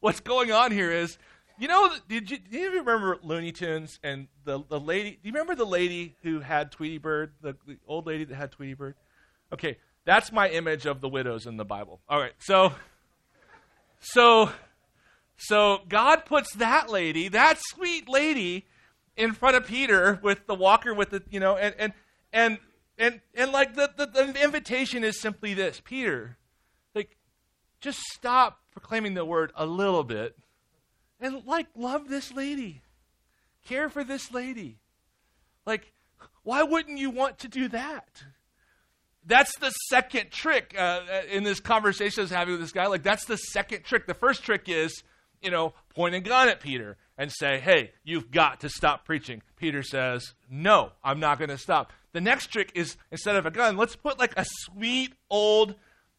what's 0.00 0.20
going 0.20 0.52
on 0.52 0.72
here 0.72 0.90
is, 0.90 1.18
you 1.58 1.68
know, 1.68 1.92
did 2.08 2.30
you, 2.30 2.38
do 2.38 2.58
you 2.58 2.70
remember 2.78 3.18
Looney 3.22 3.52
Tunes 3.52 3.98
and 4.02 4.28
the 4.44 4.62
the 4.68 4.78
lady? 4.78 5.12
Do 5.22 5.28
you 5.28 5.32
remember 5.32 5.54
the 5.54 5.66
lady 5.66 6.16
who 6.22 6.40
had 6.40 6.70
Tweety 6.70 6.98
Bird, 6.98 7.32
the, 7.40 7.56
the 7.66 7.78
old 7.86 8.06
lady 8.06 8.24
that 8.24 8.34
had 8.34 8.52
Tweety 8.52 8.74
Bird? 8.74 8.94
Okay, 9.52 9.78
that's 10.04 10.30
my 10.30 10.48
image 10.48 10.86
of 10.86 11.00
the 11.00 11.08
widows 11.08 11.46
in 11.46 11.56
the 11.56 11.64
Bible. 11.64 12.00
All 12.08 12.20
right, 12.20 12.34
so 12.38 12.72
so 14.00 14.50
so 15.36 15.80
God 15.88 16.26
puts 16.26 16.54
that 16.54 16.90
lady, 16.90 17.28
that 17.28 17.58
sweet 17.60 18.08
lady, 18.08 18.66
in 19.16 19.32
front 19.32 19.56
of 19.56 19.66
Peter 19.66 20.20
with 20.22 20.46
the 20.46 20.54
walker 20.54 20.94
with 20.94 21.10
the 21.10 21.22
you 21.28 21.40
know 21.40 21.56
and 21.56 21.74
and 21.78 21.92
and 22.32 22.58
and, 22.98 23.20
and 23.34 23.52
like 23.52 23.74
the, 23.74 23.90
the, 23.96 24.06
the 24.06 24.42
invitation 24.42 25.04
is 25.04 25.20
simply 25.20 25.54
this 25.54 25.80
Peter, 25.84 26.36
just 27.80 28.00
stop 28.12 28.60
proclaiming 28.72 29.14
the 29.14 29.24
word 29.24 29.52
a 29.54 29.66
little 29.66 30.04
bit 30.04 30.36
and 31.20 31.44
like 31.46 31.66
love 31.76 32.08
this 32.08 32.32
lady. 32.32 32.82
Care 33.66 33.88
for 33.88 34.04
this 34.04 34.32
lady. 34.32 34.78
Like, 35.66 35.92
why 36.42 36.62
wouldn't 36.62 36.98
you 36.98 37.10
want 37.10 37.40
to 37.40 37.48
do 37.48 37.68
that? 37.68 38.22
That's 39.26 39.54
the 39.58 39.70
second 39.90 40.30
trick 40.30 40.74
uh, 40.78 41.02
in 41.30 41.44
this 41.44 41.60
conversation 41.60 42.20
I 42.20 42.22
was 42.22 42.30
having 42.30 42.52
with 42.52 42.62
this 42.62 42.72
guy. 42.72 42.86
Like, 42.86 43.02
that's 43.02 43.26
the 43.26 43.36
second 43.36 43.84
trick. 43.84 44.06
The 44.06 44.14
first 44.14 44.42
trick 44.42 44.68
is, 44.68 45.02
you 45.42 45.50
know, 45.50 45.74
point 45.94 46.14
a 46.14 46.20
gun 46.20 46.48
at 46.48 46.60
Peter 46.60 46.96
and 47.18 47.30
say, 47.30 47.60
hey, 47.60 47.90
you've 48.04 48.30
got 48.30 48.60
to 48.60 48.70
stop 48.70 49.04
preaching. 49.04 49.42
Peter 49.56 49.82
says, 49.82 50.32
no, 50.48 50.92
I'm 51.04 51.20
not 51.20 51.38
going 51.38 51.50
to 51.50 51.58
stop. 51.58 51.92
The 52.12 52.22
next 52.22 52.46
trick 52.46 52.72
is 52.74 52.96
instead 53.10 53.36
of 53.36 53.44
a 53.44 53.50
gun, 53.50 53.76
let's 53.76 53.96
put 53.96 54.18
like 54.18 54.32
a 54.38 54.46
sweet 54.46 55.12
old 55.28 55.74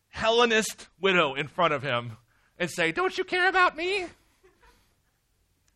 Hellenist 0.10 0.88
widow 1.00 1.36
in 1.36 1.48
front 1.48 1.74
of 1.74 1.84
him 1.84 2.18
and 2.58 2.70
say, 2.70 2.92
don't 2.92 3.18
you 3.18 3.24
care 3.24 3.48
about 3.48 3.78
me? 3.78 4.06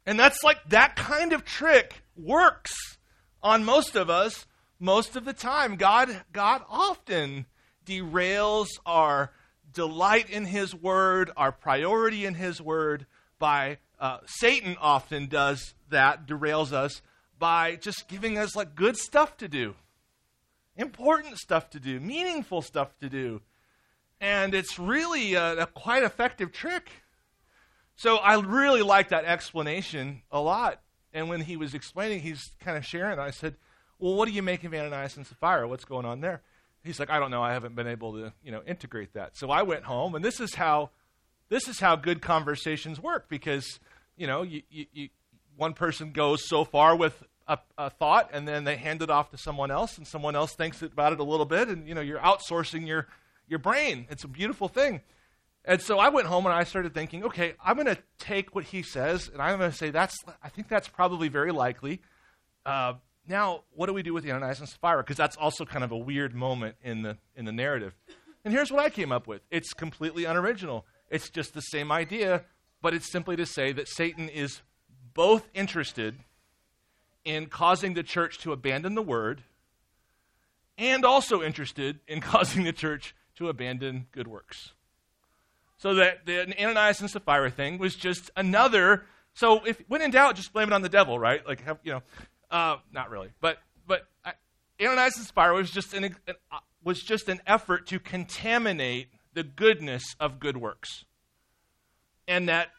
And 0.06 0.20
that's 0.20 0.44
like 0.44 0.58
that 0.70 0.96
kind 0.96 1.32
of 1.32 1.46
trick 1.46 2.02
works 2.16 2.98
on 3.42 3.64
most 3.64 3.96
of 3.96 4.10
us 4.10 4.46
most 4.80 5.16
of 5.16 5.24
the 5.24 5.34
time. 5.34 5.78
God, 5.78 6.24
God 6.34 6.62
often 6.70 7.46
derails 7.86 8.68
our 8.86 9.32
delight 9.74 10.30
in 10.30 10.46
His 10.46 10.76
Word, 10.76 11.32
our 11.38 11.52
priority 11.52 12.26
in 12.26 12.36
His 12.36 12.62
Word, 12.62 13.06
by 13.40 13.78
uh, 14.00 14.20
Satan 14.26 14.78
often 14.80 15.28
does 15.28 15.74
that, 15.90 16.28
derails 16.28 16.72
us 16.72 17.02
by 17.40 17.76
just 17.76 18.08
giving 18.08 18.38
us 18.38 18.56
like 18.56 18.76
good 18.76 18.98
stuff 18.98 19.38
to 19.38 19.48
do, 19.48 19.76
important 20.76 21.38
stuff 21.38 21.70
to 21.72 21.80
do, 21.80 22.00
meaningful 22.00 22.62
stuff 22.62 22.98
to 23.00 23.10
do. 23.10 23.42
And 24.24 24.56
it's 24.56 24.80
really 24.80 25.34
a, 25.34 25.64
a 25.64 25.66
quite 25.68 26.04
effective 26.04 26.54
trick. 26.54 26.90
So 27.98 28.16
I 28.16 28.40
really 28.40 28.82
like 28.82 29.10
that 29.10 29.26
explanation 29.26 30.22
a 30.32 30.40
lot. 30.40 30.80
And 31.14 31.28
when 31.28 31.42
he 31.42 31.58
was 31.58 31.74
explaining, 31.74 32.22
he's 32.22 32.42
kind 32.62 32.78
of 32.78 32.86
sharing. 32.86 33.20
I 33.20 33.32
said, 33.32 33.56
"Well, 34.00 34.16
what 34.16 34.30
do 34.30 34.32
you 34.32 34.42
make 34.42 34.64
of 34.64 34.74
Ananias 34.74 35.18
and 35.18 35.28
Sapphira? 35.28 35.68
What's 35.68 35.84
going 35.84 36.06
on 36.06 36.22
there?" 36.22 36.42
He's 36.86 37.02
like, 37.02 37.10
"I 37.10 37.20
don't 37.20 37.32
know. 37.32 37.44
I 37.44 37.52
haven't 37.52 37.76
been 37.76 37.86
able 37.86 38.14
to, 38.14 38.32
you 38.46 38.52
know, 38.54 38.62
integrate 38.66 39.14
that." 39.14 39.36
So 39.36 39.52
I 39.52 39.62
went 39.64 39.84
home, 39.84 40.16
and 40.16 40.24
this 40.24 40.40
is 40.40 40.56
how 40.56 40.92
this 41.50 41.68
is 41.68 41.82
how 41.82 41.98
good 41.98 42.22
conversations 42.22 43.02
work 43.02 43.28
because 43.28 43.82
you 44.16 44.26
know 44.26 44.42
you, 44.42 44.62
you, 44.72 44.86
you, 44.94 45.10
one 45.58 45.74
person 45.74 46.14
goes 46.14 46.48
so 46.48 46.64
far 46.64 46.96
with 46.96 47.22
a, 47.46 47.60
a, 47.78 47.90
thought 47.90 48.30
and 48.32 48.48
then 48.48 48.64
they 48.64 48.78
hand 48.78 49.02
it 49.02 49.10
off 49.10 49.32
to 49.32 49.38
someone 49.38 49.70
else 49.70 49.98
and 49.98 50.08
someone 50.08 50.34
else 50.34 50.54
thinks 50.54 50.82
about 50.82 51.12
it 51.12 51.20
a 51.20 51.24
little 51.24 51.46
bit 51.46 51.68
and 51.68 51.88
you 51.88 51.94
know 51.94 52.00
you're 52.00 52.20
outsourcing 52.20 52.88
your 52.88 53.08
your 53.48 53.60
brain. 53.60 54.08
It's 54.10 54.24
a 54.24 54.28
beautiful 54.28 54.68
thing. 54.68 55.02
And 55.66 55.82
so 55.82 55.98
i 55.98 56.10
went 56.10 56.28
home 56.28 56.46
and 56.46 56.54
i 56.54 56.66
started 56.66 56.94
thinking 56.94 57.24
okay 57.24 57.54
i'm 57.64 57.76
going 57.76 57.88
to 57.88 57.98
take 58.20 58.54
what 58.54 58.66
he 58.66 58.84
says 58.84 59.30
and 59.32 59.42
i'm 59.42 59.58
going 59.58 59.72
to 59.72 59.78
say 59.78 59.92
that's 59.92 60.18
i 60.44 60.50
think 60.50 60.68
that's 60.68 60.88
probably 60.88 61.30
very 61.30 61.52
likely. 61.52 62.02
Uh, 62.66 62.94
now 63.28 63.62
what 63.74 63.88
do 63.88 63.94
we 63.94 64.04
do 64.04 64.14
with 64.14 64.24
the 64.24 64.32
ananias 64.32 64.60
and 64.60 64.68
sapphira? 64.68 65.04
Because 65.04 65.18
that's 65.18 65.38
also 65.38 65.66
kind 65.66 65.84
of 65.84 65.92
a 65.92 65.98
weird 65.98 66.36
moment 66.36 66.76
in 66.84 67.02
the 67.02 67.18
in 67.36 67.46
the 67.46 67.52
narrative. 67.52 67.96
And 68.44 68.54
here's 68.54 68.72
what 68.72 68.84
i 68.84 68.90
came 68.90 69.12
up 69.12 69.26
with. 69.26 69.42
It's 69.52 69.74
completely 69.74 70.26
unoriginal. 70.26 70.86
It's 71.10 71.30
just 71.30 71.54
the 71.54 71.62
same 71.62 71.92
idea, 71.92 72.44
but 72.82 72.94
it's 72.94 73.10
simply 73.10 73.36
to 73.38 73.46
say 73.46 73.72
that 73.72 73.88
Satan 73.88 74.28
is 74.28 74.62
both 75.14 75.48
interested 75.54 76.16
in 77.24 77.46
causing 77.46 77.94
the 77.94 78.04
church 78.04 78.40
to 78.40 78.52
abandon 78.52 78.96
the 78.96 79.02
word 79.02 79.44
and 80.78 81.06
also 81.06 81.42
interested 81.42 82.00
in 82.08 82.20
causing 82.34 82.64
the 82.64 82.74
church 82.74 83.16
to 83.36 83.50
abandon 83.50 84.08
good 84.12 84.28
works. 84.28 84.74
So 85.78 85.96
that 85.96 86.26
the 86.26 86.42
Ananias 86.62 87.02
and 87.02 87.10
Sapphira 87.10 87.52
thing 87.52 87.78
was 87.78 87.96
just 87.96 88.32
another. 88.38 89.06
So 89.34 89.66
if 89.66 89.84
when 89.88 90.02
in 90.02 90.12
doubt, 90.12 90.36
just 90.36 90.54
blame 90.54 90.70
it 90.70 90.74
on 90.74 90.82
the 90.82 90.90
devil, 90.90 91.20
right? 91.20 91.46
Like 91.46 91.62
have, 91.62 91.80
you 91.84 91.94
know, 91.94 92.04
uh, 92.50 92.78
not 92.92 93.10
really, 93.10 93.30
but 93.42 93.58
but 93.86 94.04
I, 94.24 94.34
Ananias 94.82 95.18
and 95.18 95.26
Sapphira 95.26 95.54
was 95.54 95.72
just 95.72 95.94
an, 95.94 96.06
an 96.06 96.16
uh, 96.52 96.60
was 96.84 97.02
just 97.02 97.30
an 97.30 97.42
effort 97.48 97.88
to 97.88 98.00
contaminate 98.00 99.08
the 99.34 99.44
goodness 99.44 100.04
of 100.20 100.40
good 100.40 100.58
works. 100.58 101.06
And 102.28 102.48
that 102.50 102.70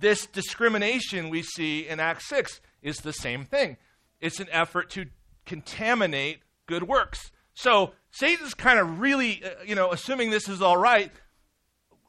this 0.00 0.26
discrimination 0.26 1.30
we 1.30 1.42
see 1.42 1.88
in 1.88 1.98
Acts 2.00 2.28
6 2.28 2.60
is 2.82 2.98
the 2.98 3.12
same 3.12 3.44
thing. 3.44 3.76
It's 4.20 4.40
an 4.40 4.48
effort 4.50 4.90
to 4.90 5.06
contaminate 5.46 6.40
good 6.66 6.84
works. 6.84 7.32
So 7.54 7.92
Satan's 8.10 8.54
kind 8.54 8.78
of 8.78 9.00
really, 9.00 9.42
uh, 9.44 9.62
you 9.66 9.74
know, 9.74 9.92
assuming 9.92 10.30
this 10.30 10.48
is 10.48 10.62
all 10.62 10.76
right. 10.76 11.12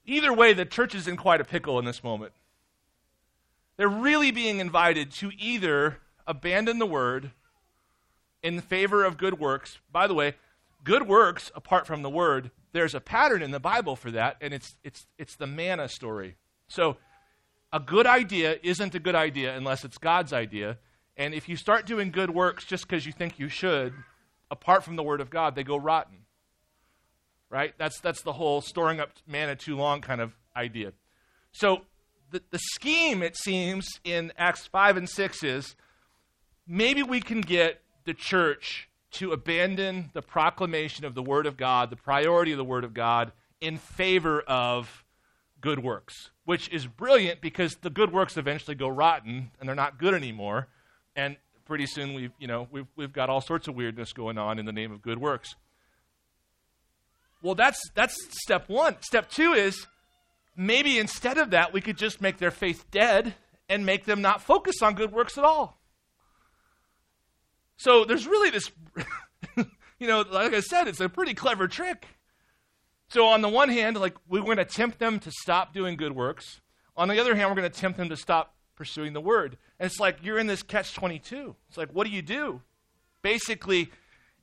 Either 0.06 0.34
way, 0.34 0.54
the 0.54 0.66
church 0.66 0.96
is 0.96 1.08
in 1.08 1.18
quite 1.18 1.42
a 1.42 1.46
pickle 1.46 1.78
in 1.78 1.86
this 1.86 2.04
moment. 2.04 2.34
They're 3.78 3.88
really 3.88 4.32
being 4.32 4.60
invited 4.60 5.12
to 5.14 5.32
either 5.38 6.00
abandon 6.26 6.80
the 6.80 6.86
word 6.86 7.32
in 8.42 8.60
favor 8.62 9.04
of 9.04 9.18
good 9.18 9.40
works. 9.40 9.80
By 9.92 10.08
the 10.08 10.14
way, 10.14 10.36
good 10.84 11.08
works 11.08 11.52
apart 11.56 11.86
from 11.86 12.02
the 12.02 12.10
word 12.10 12.52
there's 12.72 12.94
a 12.94 13.00
pattern 13.00 13.42
in 13.42 13.52
the 13.52 13.60
Bible 13.60 13.96
for 13.96 14.12
that, 14.12 14.38
and 14.42 14.54
it's, 14.54 14.76
it's, 14.84 15.08
it's 15.18 15.36
the 15.36 15.48
manna 15.48 15.90
story. 15.90 16.36
So, 16.68 16.98
a 17.72 17.80
good 17.80 18.08
idea 18.08 18.58
isn't 18.64 18.96
a 18.96 19.00
good 19.00 19.16
idea 19.16 19.56
unless 19.56 19.86
it's 19.86 19.98
God's 19.98 20.34
idea. 20.34 20.78
And 21.16 21.34
if 21.34 21.48
you 21.48 21.56
start 21.56 21.86
doing 21.86 22.12
good 22.12 22.32
works 22.32 22.66
just 22.66 22.88
because 22.88 23.06
you 23.06 23.12
think 23.12 23.38
you 23.38 23.50
should, 23.50 23.94
apart 24.52 24.84
from 24.84 24.96
the 24.96 25.04
Word 25.04 25.22
of 25.22 25.30
God, 25.30 25.56
they 25.56 25.64
go 25.64 25.78
rotten. 25.78 26.18
Right? 27.50 27.74
That's, 27.78 28.00
that's 28.00 28.22
the 28.22 28.34
whole 28.34 28.62
storing 28.62 29.00
up 29.00 29.12
manna 29.26 29.56
too 29.56 29.76
long 29.76 30.02
kind 30.02 30.22
of 30.22 30.34
idea. 30.56 30.94
So, 31.52 31.82
the, 32.32 32.44
the 32.52 32.60
scheme, 32.60 33.24
it 33.24 33.36
seems, 33.36 33.88
in 34.04 34.32
Acts 34.38 34.68
5 34.68 34.98
and 34.98 35.10
6 35.10 35.44
is 35.44 35.76
maybe 36.68 37.02
we 37.02 37.22
can 37.22 37.42
get 37.42 37.82
the 38.06 38.14
church 38.14 38.88
to 39.12 39.32
abandon 39.32 40.12
the 40.14 40.22
proclamation 40.22 41.06
of 41.06 41.16
the 41.16 41.24
Word 41.24 41.48
of 41.48 41.58
God, 41.58 41.90
the 41.90 41.96
priority 41.96 42.52
of 42.52 42.58
the 42.58 42.64
Word 42.64 42.84
of 42.84 42.94
God, 42.94 43.32
in 43.60 43.78
favor 43.78 44.42
of 44.42 45.04
good 45.62 45.84
works, 45.84 46.30
which 46.46 46.70
is 46.70 46.88
brilliant 46.88 47.42
because 47.42 47.76
the 47.82 47.90
good 47.90 48.14
works 48.14 48.38
eventually 48.38 48.76
go 48.76 48.88
rotten 48.88 49.52
and 49.60 49.68
they're 49.68 49.76
not 49.76 49.98
good 49.98 50.14
anymore. 50.14 50.68
And 51.16 51.38
pretty 51.70 51.86
soon 51.86 52.16
we've, 52.16 52.32
you 52.40 52.48
know, 52.48 52.68
we've, 52.72 52.88
we've 52.96 53.14
got 53.14 53.30
all 53.30 53.42
sorts 53.42 53.68
of 53.68 53.76
weirdness 53.76 54.12
going 54.12 54.40
on 54.40 54.58
in 54.58 54.66
the 54.66 54.74
name 54.74 54.92
of 54.92 55.04
good 55.04 55.20
works. 55.20 55.56
Well, 57.44 57.54
that's, 57.54 57.80
that's 57.94 58.18
step 58.42 58.68
one. 58.68 58.98
Step 59.02 59.30
two 59.30 59.54
is 59.54 59.86
maybe 60.58 60.98
instead 60.98 61.38
of 61.38 61.52
that, 61.52 61.72
we 61.72 61.80
could 61.80 61.96
just 61.96 62.22
make 62.22 62.40
their 62.40 62.50
faith 62.50 62.86
dead 62.90 63.36
and 63.70 63.86
make 63.86 64.06
them 64.06 64.20
not 64.20 64.42
focus 64.42 64.82
on 64.82 64.96
good 64.96 65.14
works 65.14 65.38
at 65.38 65.44
all. 65.44 65.80
So 67.78 68.04
there's 68.04 68.26
really 68.26 68.50
this, 68.50 68.72
you 70.00 70.08
know, 70.08 70.26
like 70.30 70.56
I 70.56 70.62
said, 70.62 70.88
it's 70.88 71.00
a 71.00 71.08
pretty 71.08 71.36
clever 71.36 71.68
trick. 71.68 72.08
So 73.10 73.28
on 73.28 73.42
the 73.44 73.48
one 73.48 73.70
hand, 73.70 73.96
like 73.96 74.16
we're 74.28 74.42
going 74.42 74.58
to 74.58 74.66
tempt 74.66 74.98
them 74.98 75.20
to 75.20 75.32
stop 75.32 75.72
doing 75.72 75.98
good 75.98 76.16
works. 76.16 76.62
On 76.98 77.08
the 77.08 77.20
other 77.20 77.36
hand, 77.36 77.48
we're 77.50 77.56
going 77.56 77.72
to 77.72 77.80
tempt 77.80 78.00
them 78.00 78.10
to 78.10 78.18
stop 78.18 78.56
pursuing 78.80 79.12
the 79.12 79.22
word. 79.22 79.58
And 79.78 79.86
it's 79.86 80.00
like 80.00 80.24
you're 80.24 80.40
in 80.40 80.48
this 80.48 80.64
catch 80.64 80.96
22. 80.96 81.54
It's 81.68 81.78
like, 81.78 81.90
what 81.92 82.08
do 82.08 82.14
you 82.14 82.22
do? 82.22 82.62
Basically, 83.22 83.92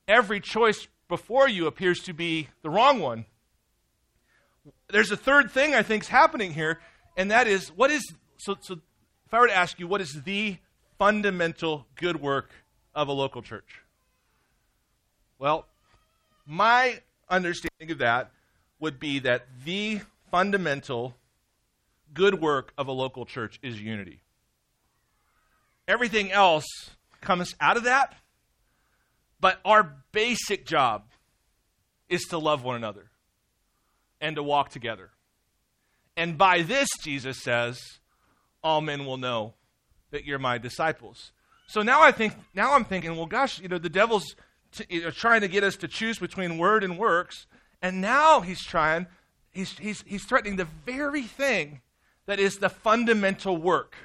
every 0.07 0.39
choice 0.39 0.87
before 1.09 1.49
you 1.49 1.65
appears 1.65 1.99
to 2.01 2.13
be 2.13 2.47
the 2.61 2.69
wrong 2.69 2.99
one. 2.99 3.25
There's 4.89 5.11
a 5.11 5.17
third 5.17 5.49
thing 5.49 5.73
I 5.73 5.81
think 5.81 6.03
is 6.03 6.09
happening 6.09 6.53
here, 6.53 6.79
and 7.17 7.31
that 7.31 7.47
is 7.47 7.69
what 7.69 7.89
is 7.89 8.13
so 8.37 8.55
so 8.61 8.75
if 9.25 9.33
I 9.33 9.39
were 9.39 9.47
to 9.47 9.55
ask 9.55 9.79
you 9.79 9.87
what 9.87 10.01
is 10.01 10.21
the 10.23 10.57
fundamental 10.99 11.87
good 11.95 12.21
work 12.21 12.51
of 12.93 13.07
a 13.07 13.13
local 13.13 13.41
church? 13.41 13.81
Well, 15.39 15.65
my 16.45 17.01
understanding 17.27 17.91
of 17.91 17.97
that 17.97 18.31
would 18.79 18.99
be 18.99 19.19
that 19.19 19.47
the 19.65 20.01
fundamental 20.29 21.15
good 22.13 22.39
work 22.39 22.71
of 22.77 22.87
a 22.87 22.91
local 22.91 23.25
church 23.25 23.59
is 23.63 23.81
unity. 23.81 24.21
Everything 25.87 26.31
else 26.31 26.65
comes 27.21 27.55
out 27.61 27.77
of 27.77 27.83
that, 27.83 28.13
but 29.39 29.59
our 29.63 29.95
basic 30.11 30.65
job 30.65 31.03
is 32.09 32.23
to 32.25 32.37
love 32.37 32.63
one 32.63 32.75
another 32.75 33.09
and 34.19 34.35
to 34.35 34.43
walk 34.43 34.69
together. 34.69 35.11
And 36.15 36.37
by 36.37 36.61
this, 36.61 36.89
Jesus 37.01 37.41
says, 37.41 37.79
all 38.63 38.81
men 38.81 39.05
will 39.05 39.17
know 39.17 39.53
that 40.11 40.25
you're 40.25 40.39
my 40.39 40.57
disciples. 40.57 41.31
So 41.67 41.81
now 41.81 42.01
I 42.01 42.11
think, 42.11 42.33
now 42.53 42.73
I'm 42.73 42.85
thinking, 42.85 43.15
well, 43.15 43.25
gosh, 43.25 43.59
you 43.59 43.67
know, 43.67 43.77
the 43.77 43.89
devil's 43.89 44.35
t- 44.71 44.85
you 44.89 45.03
know, 45.03 45.11
trying 45.11 45.41
to 45.41 45.47
get 45.47 45.63
us 45.63 45.75
to 45.77 45.87
choose 45.87 46.17
between 46.17 46.57
word 46.57 46.83
and 46.83 46.97
works, 46.97 47.45
and 47.81 48.01
now 48.01 48.41
he's 48.41 48.63
trying, 48.63 49.07
he's, 49.51 49.77
he's, 49.77 50.03
he's 50.07 50.23
threatening 50.23 50.55
the 50.55 50.67
very 50.85 51.23
thing 51.23 51.81
that 52.25 52.39
is 52.39 52.57
the 52.57 52.69
fundamental 52.69 53.57
work. 53.57 53.95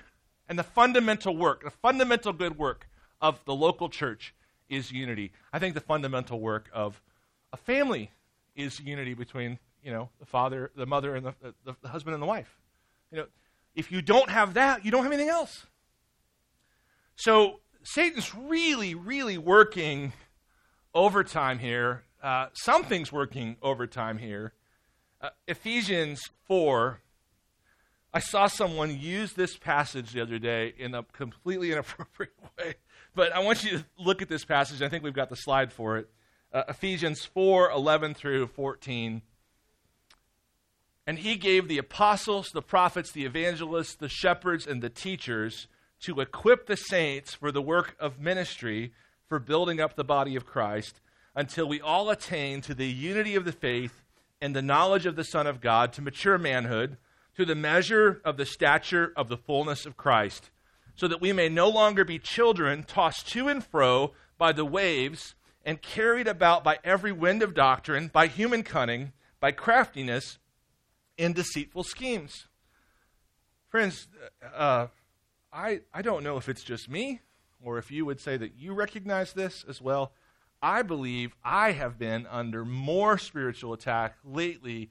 And 0.53 0.59
the 0.59 0.65
fundamental 0.65 1.35
work, 1.35 1.65
the 1.65 1.71
fundamental 1.71 2.35
good 2.35 2.59
work 2.59 2.87
of 3.23 3.43
the 3.47 3.55
local 3.55 3.89
church 3.89 4.35
is 4.69 4.93
unity. 4.93 5.33
I 5.51 5.59
think 5.59 5.73
the 5.73 5.81
fundamental 5.81 6.39
work 6.41 6.69
of 6.75 7.01
a 7.55 7.57
family 7.57 8.11
is 8.55 8.79
unity 8.79 9.15
between, 9.15 9.59
you 9.83 9.91
know, 9.91 10.11
the 10.21 10.27
father, 10.27 10.71
the 10.77 10.85
mother, 10.85 11.17
and 11.17 11.25
the, 11.25 11.35
the, 11.65 11.75
the 11.81 11.89
husband 11.89 12.13
and 12.13 12.23
the 12.23 12.27
wife. 12.27 12.55
You 13.11 13.17
know, 13.17 13.27
if 13.75 13.91
you 13.91 14.03
don't 14.03 14.29
have 14.29 14.53
that, 14.53 14.85
you 14.85 14.91
don't 14.91 15.05
have 15.05 15.11
anything 15.11 15.31
else. 15.31 15.65
So 17.17 17.61
Satan's 17.83 18.35
really, 18.35 18.95
really 18.95 19.39
working 19.39 20.13
overtime 20.93 21.61
here. 21.61 22.03
Uh, 22.23 22.49
something's 22.53 23.11
working 23.11 23.57
overtime 23.63 24.19
here. 24.19 24.53
Uh, 25.19 25.31
Ephesians 25.49 26.29
4. 26.45 27.01
I 28.15 28.21
saw 28.21 28.47
someone 28.47 28.99
use 28.99 29.33
this 29.33 29.57
passage 29.57 30.13
the 30.13 30.21
other 30.21 30.39
day 30.39 30.75
in 30.79 30.95
a 30.95 31.03
completely 31.03 31.73
inappropriate 31.73 32.35
way. 32.59 32.75
But 33.15 33.33
I 33.33 33.41
want 33.41 33.65
you 33.65 33.79
to 33.79 33.85
look 33.99 34.23
at 34.23 34.29
this 34.29 34.45
passage. 34.45 34.83
I 34.83 34.89
think 34.89 35.03
we've 35.03 35.15
got 35.15 35.31
the 35.31 35.37
slide 35.37 35.73
for 35.73 35.99
it. 35.99 36.09
Uh, 36.53 36.65
Ephesians 36.69 37.25
4 37.25 37.71
11 37.71 38.15
through 38.15 38.47
14. 38.49 39.23
And 41.07 41.19
he 41.19 41.37
gave 41.37 41.67
the 41.67 41.79
apostles, 41.79 42.51
the 42.53 42.63
prophets, 42.63 43.11
the 43.11 43.25
evangelists, 43.25 43.97
the 43.97 44.09
shepherds, 44.09 44.67
and 44.67 44.83
the 44.83 44.91
teachers 44.91 45.67
to 46.03 46.21
equip 46.21 46.67
the 46.67 46.77
saints 46.77 47.35
for 47.35 47.51
the 47.51 47.63
work 47.63 47.97
of 47.99 48.21
ministry 48.21 48.93
for 49.27 49.39
building 49.39 49.81
up 49.81 49.97
the 49.97 50.05
body 50.05 50.37
of 50.37 50.47
Christ 50.47 51.01
until 51.35 51.67
we 51.67 51.81
all 51.81 52.11
attain 52.11 52.61
to 52.61 52.75
the 52.75 52.87
unity 52.87 53.35
of 53.35 53.45
the 53.45 53.53
faith 53.53 54.03
and 54.41 54.55
the 54.55 54.63
knowledge 54.63 55.07
of 55.07 55.17
the 55.17 55.25
Son 55.25 55.47
of 55.47 55.61
God, 55.61 55.93
to 55.95 56.03
mature 56.03 56.37
manhood, 56.37 56.99
to 57.37 57.45
the 57.45 57.55
measure 57.55 58.21
of 58.25 58.37
the 58.37 58.47
stature 58.47 59.13
of 59.17 59.29
the 59.29 59.37
fullness 59.37 59.87
of 59.87 59.97
Christ, 59.97 60.51
so 60.95 61.09
that 61.09 61.21
we 61.21 61.33
may 61.33 61.49
no 61.49 61.69
longer 61.69 62.05
be 62.05 62.19
children 62.19 62.85
tossed 62.85 63.29
to 63.29 63.49
and 63.49 63.65
fro 63.65 64.13
by 64.39 64.53
the 64.53 64.65
waves 64.65 65.35
and 65.65 65.81
carried 65.81 66.27
about 66.27 66.65
by 66.65 66.79
every 66.85 67.13
wind 67.13 67.43
of 67.43 67.55
doctrine, 67.55 68.09
by 68.13 68.27
human 68.27 68.63
cunning, 68.63 69.13
by 69.41 69.53
craftiness, 69.53 70.39
in 71.17 71.33
deceitful 71.33 71.85
schemes. 71.85 72.49
Friends, 73.69 74.09
uh, 74.55 74.89
I, 75.53 75.81
I 75.93 76.03
don't 76.03 76.25
know 76.25 76.37
if 76.37 76.49
it's 76.49 76.65
just 76.65 76.89
me 76.89 77.21
or 77.63 77.79
if 77.79 77.91
you 77.91 78.05
would 78.05 78.21
say 78.21 78.37
that 78.37 78.55
you 78.57 78.75
recognize 78.75 79.33
this 79.33 79.65
as 79.69 79.81
well. 79.81 80.13
I 80.63 80.83
believe 80.83 81.35
I 81.45 81.73
have 81.73 81.99
been 81.99 82.27
under 82.27 82.65
more 82.65 83.19
spiritual 83.19 83.73
attack 83.73 84.17
lately 84.25 84.91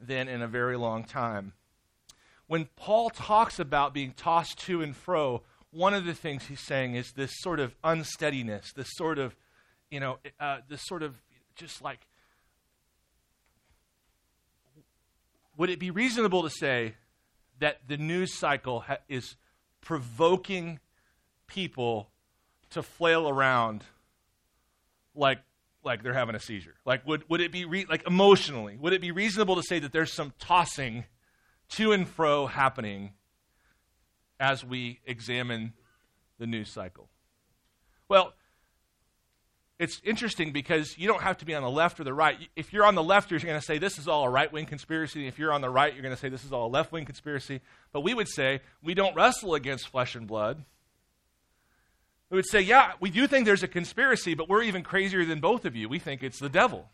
than 0.00 0.28
in 0.28 0.42
a 0.42 0.48
very 0.48 0.76
long 0.76 1.04
time. 1.04 1.52
When 2.46 2.68
Paul 2.76 3.10
talks 3.10 3.58
about 3.58 3.94
being 3.94 4.12
tossed 4.12 4.58
to 4.60 4.82
and 4.82 4.94
fro, 4.94 5.42
one 5.70 5.94
of 5.94 6.04
the 6.04 6.14
things 6.14 6.46
he's 6.46 6.60
saying 6.60 6.94
is 6.94 7.12
this 7.12 7.32
sort 7.40 7.60
of 7.60 7.74
unsteadiness, 7.82 8.72
this 8.74 8.90
sort 8.92 9.18
of, 9.18 9.34
you 9.90 10.00
know, 10.00 10.18
uh, 10.38 10.58
this 10.68 10.82
sort 10.84 11.02
of 11.02 11.14
just 11.54 11.82
like 11.82 12.06
would 15.56 15.70
it 15.70 15.78
be 15.78 15.90
reasonable 15.90 16.42
to 16.42 16.50
say 16.50 16.94
that 17.58 17.80
the 17.86 17.96
news 17.96 18.34
cycle 18.34 18.80
ha- 18.80 18.98
is 19.08 19.36
provoking 19.80 20.80
people 21.46 22.08
to 22.70 22.82
flail 22.82 23.28
around 23.28 23.84
like 25.14 25.38
like 25.84 26.02
they're 26.02 26.14
having 26.14 26.34
a 26.34 26.40
seizure? 26.40 26.74
Like 26.84 27.06
would 27.06 27.28
would 27.28 27.40
it 27.40 27.52
be 27.52 27.64
re- 27.64 27.86
like 27.88 28.06
emotionally? 28.06 28.76
Would 28.76 28.92
it 28.92 29.00
be 29.00 29.10
reasonable 29.10 29.56
to 29.56 29.62
say 29.62 29.78
that 29.78 29.92
there's 29.92 30.12
some 30.12 30.32
tossing 30.38 31.04
to 31.76 31.92
and 31.92 32.08
fro 32.08 32.46
happening 32.46 33.12
as 34.38 34.64
we 34.64 35.00
examine 35.06 35.72
the 36.38 36.46
news 36.46 36.70
cycle? 36.70 37.08
Well, 38.08 38.34
it's 39.78 40.00
interesting 40.04 40.52
because 40.52 40.96
you 40.96 41.08
don't 41.08 41.22
have 41.22 41.38
to 41.38 41.44
be 41.44 41.54
on 41.54 41.62
the 41.62 41.70
left 41.70 41.98
or 41.98 42.04
the 42.04 42.14
right. 42.14 42.36
If 42.54 42.72
you're 42.72 42.84
on 42.84 42.94
the 42.94 43.02
left, 43.02 43.30
you're 43.30 43.40
going 43.40 43.58
to 43.58 43.66
say 43.66 43.78
this 43.78 43.98
is 43.98 44.06
all 44.06 44.24
a 44.24 44.30
right 44.30 44.52
wing 44.52 44.66
conspiracy. 44.66 45.26
If 45.26 45.38
you're 45.38 45.52
on 45.52 45.60
the 45.60 45.70
right, 45.70 45.92
you're 45.92 46.02
going 46.02 46.14
to 46.14 46.20
say 46.20 46.28
this 46.28 46.44
is 46.44 46.52
all 46.52 46.66
a 46.66 46.68
left 46.68 46.92
wing 46.92 47.04
conspiracy. 47.04 47.60
But 47.92 48.02
we 48.02 48.14
would 48.14 48.28
say 48.28 48.60
we 48.82 48.94
don't 48.94 49.16
wrestle 49.16 49.54
against 49.54 49.88
flesh 49.88 50.14
and 50.14 50.26
blood. 50.26 50.64
We 52.30 52.36
would 52.36 52.46
say, 52.46 52.60
yeah, 52.60 52.92
we 53.00 53.10
do 53.10 53.26
think 53.26 53.44
there's 53.44 53.62
a 53.62 53.68
conspiracy, 53.68 54.34
but 54.34 54.48
we're 54.48 54.62
even 54.62 54.82
crazier 54.82 55.24
than 55.24 55.40
both 55.40 55.64
of 55.64 55.74
you. 55.74 55.88
We 55.88 55.98
think 55.98 56.22
it's 56.22 56.38
the 56.38 56.48
devil. 56.48 56.88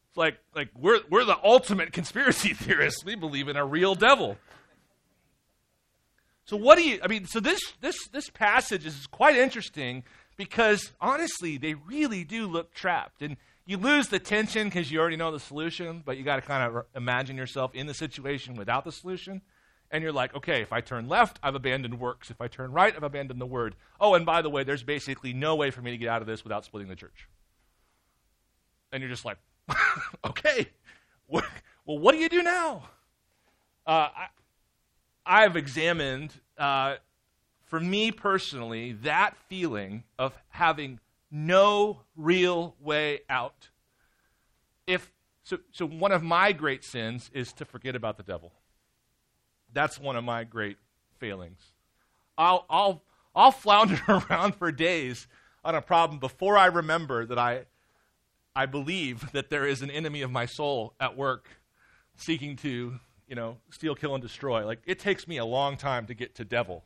It's 0.00 0.01
like, 0.16 0.38
like 0.54 0.68
we're, 0.78 1.00
we're 1.10 1.24
the 1.24 1.38
ultimate 1.42 1.92
conspiracy 1.92 2.54
theorists. 2.54 3.04
We 3.04 3.14
believe 3.14 3.48
in 3.48 3.56
a 3.56 3.64
real 3.64 3.94
devil. 3.94 4.36
So 6.44 6.56
what 6.56 6.76
do 6.76 6.84
you 6.84 6.98
I 7.02 7.08
mean 7.08 7.26
so 7.26 7.40
this 7.40 7.60
this 7.80 8.08
this 8.08 8.28
passage 8.28 8.84
is 8.84 9.06
quite 9.06 9.36
interesting 9.36 10.04
because 10.36 10.92
honestly 11.00 11.56
they 11.56 11.74
really 11.74 12.24
do 12.24 12.46
look 12.46 12.74
trapped. 12.74 13.22
And 13.22 13.36
you 13.64 13.76
lose 13.76 14.08
the 14.08 14.18
tension 14.18 14.68
because 14.68 14.90
you 14.90 15.00
already 15.00 15.16
know 15.16 15.30
the 15.30 15.40
solution 15.40 16.02
but 16.04 16.16
you 16.16 16.24
got 16.24 16.36
to 16.36 16.42
kind 16.42 16.62
of 16.62 16.84
imagine 16.94 17.36
yourself 17.36 17.74
in 17.74 17.86
the 17.86 17.94
situation 17.94 18.54
without 18.54 18.84
the 18.84 18.92
solution. 18.92 19.40
And 19.90 20.02
you're 20.02 20.12
like 20.12 20.34
okay 20.34 20.62
if 20.62 20.72
I 20.72 20.80
turn 20.80 21.08
left 21.08 21.38
I've 21.42 21.54
abandoned 21.54 22.00
works. 22.00 22.30
If 22.30 22.40
I 22.40 22.48
turn 22.48 22.72
right 22.72 22.94
I've 22.94 23.02
abandoned 23.02 23.40
the 23.40 23.46
word. 23.46 23.76
Oh 24.00 24.14
and 24.14 24.26
by 24.26 24.42
the 24.42 24.50
way 24.50 24.64
there's 24.64 24.82
basically 24.82 25.32
no 25.32 25.54
way 25.54 25.70
for 25.70 25.80
me 25.80 25.92
to 25.92 25.96
get 25.96 26.08
out 26.08 26.22
of 26.22 26.26
this 26.26 26.42
without 26.42 26.64
splitting 26.64 26.88
the 26.88 26.96
church. 26.96 27.28
And 28.90 29.00
you're 29.00 29.10
just 29.10 29.24
like 29.24 29.38
okay 30.24 30.68
well 31.28 31.44
what 31.84 32.12
do 32.12 32.18
you 32.18 32.28
do 32.28 32.42
now 32.42 32.82
uh, 33.86 34.08
I, 34.14 34.26
I've 35.26 35.56
examined, 35.56 36.32
uh, 36.58 36.96
for 37.64 37.80
me 37.80 38.12
personally, 38.12 38.92
that 39.02 39.36
feeling 39.48 40.04
of 40.18 40.36
having 40.48 41.00
no 41.30 42.02
real 42.16 42.76
way 42.80 43.20
out. 43.28 43.70
If 44.86 45.10
so, 45.42 45.58
so 45.72 45.86
one 45.86 46.12
of 46.12 46.22
my 46.22 46.52
great 46.52 46.84
sins 46.84 47.30
is 47.32 47.52
to 47.54 47.64
forget 47.64 47.96
about 47.96 48.16
the 48.16 48.22
devil. 48.22 48.52
That's 49.72 49.98
one 49.98 50.16
of 50.16 50.22
my 50.22 50.44
great 50.44 50.76
failings. 51.18 51.72
I'll, 52.38 52.64
I'll, 52.70 53.02
I'll 53.34 53.50
flounder 53.50 54.00
around 54.08 54.54
for 54.54 54.70
days 54.70 55.26
on 55.64 55.74
a 55.74 55.82
problem 55.82 56.20
before 56.20 56.56
I 56.56 56.66
remember 56.66 57.26
that 57.26 57.38
I, 57.38 57.64
I 58.54 58.66
believe 58.66 59.32
that 59.32 59.50
there 59.50 59.66
is 59.66 59.82
an 59.82 59.90
enemy 59.90 60.22
of 60.22 60.30
my 60.30 60.46
soul 60.46 60.94
at 61.00 61.16
work 61.16 61.48
seeking 62.16 62.56
to 62.56 63.00
you 63.28 63.36
know, 63.36 63.56
steal, 63.70 63.94
kill, 63.94 64.14
and 64.14 64.22
destroy. 64.22 64.66
Like, 64.66 64.82
it 64.84 64.98
takes 64.98 65.26
me 65.26 65.38
a 65.38 65.44
long 65.44 65.78
time 65.78 66.04
to 66.08 66.12
get 66.14 66.34
to 66.34 66.44
devil. 66.44 66.84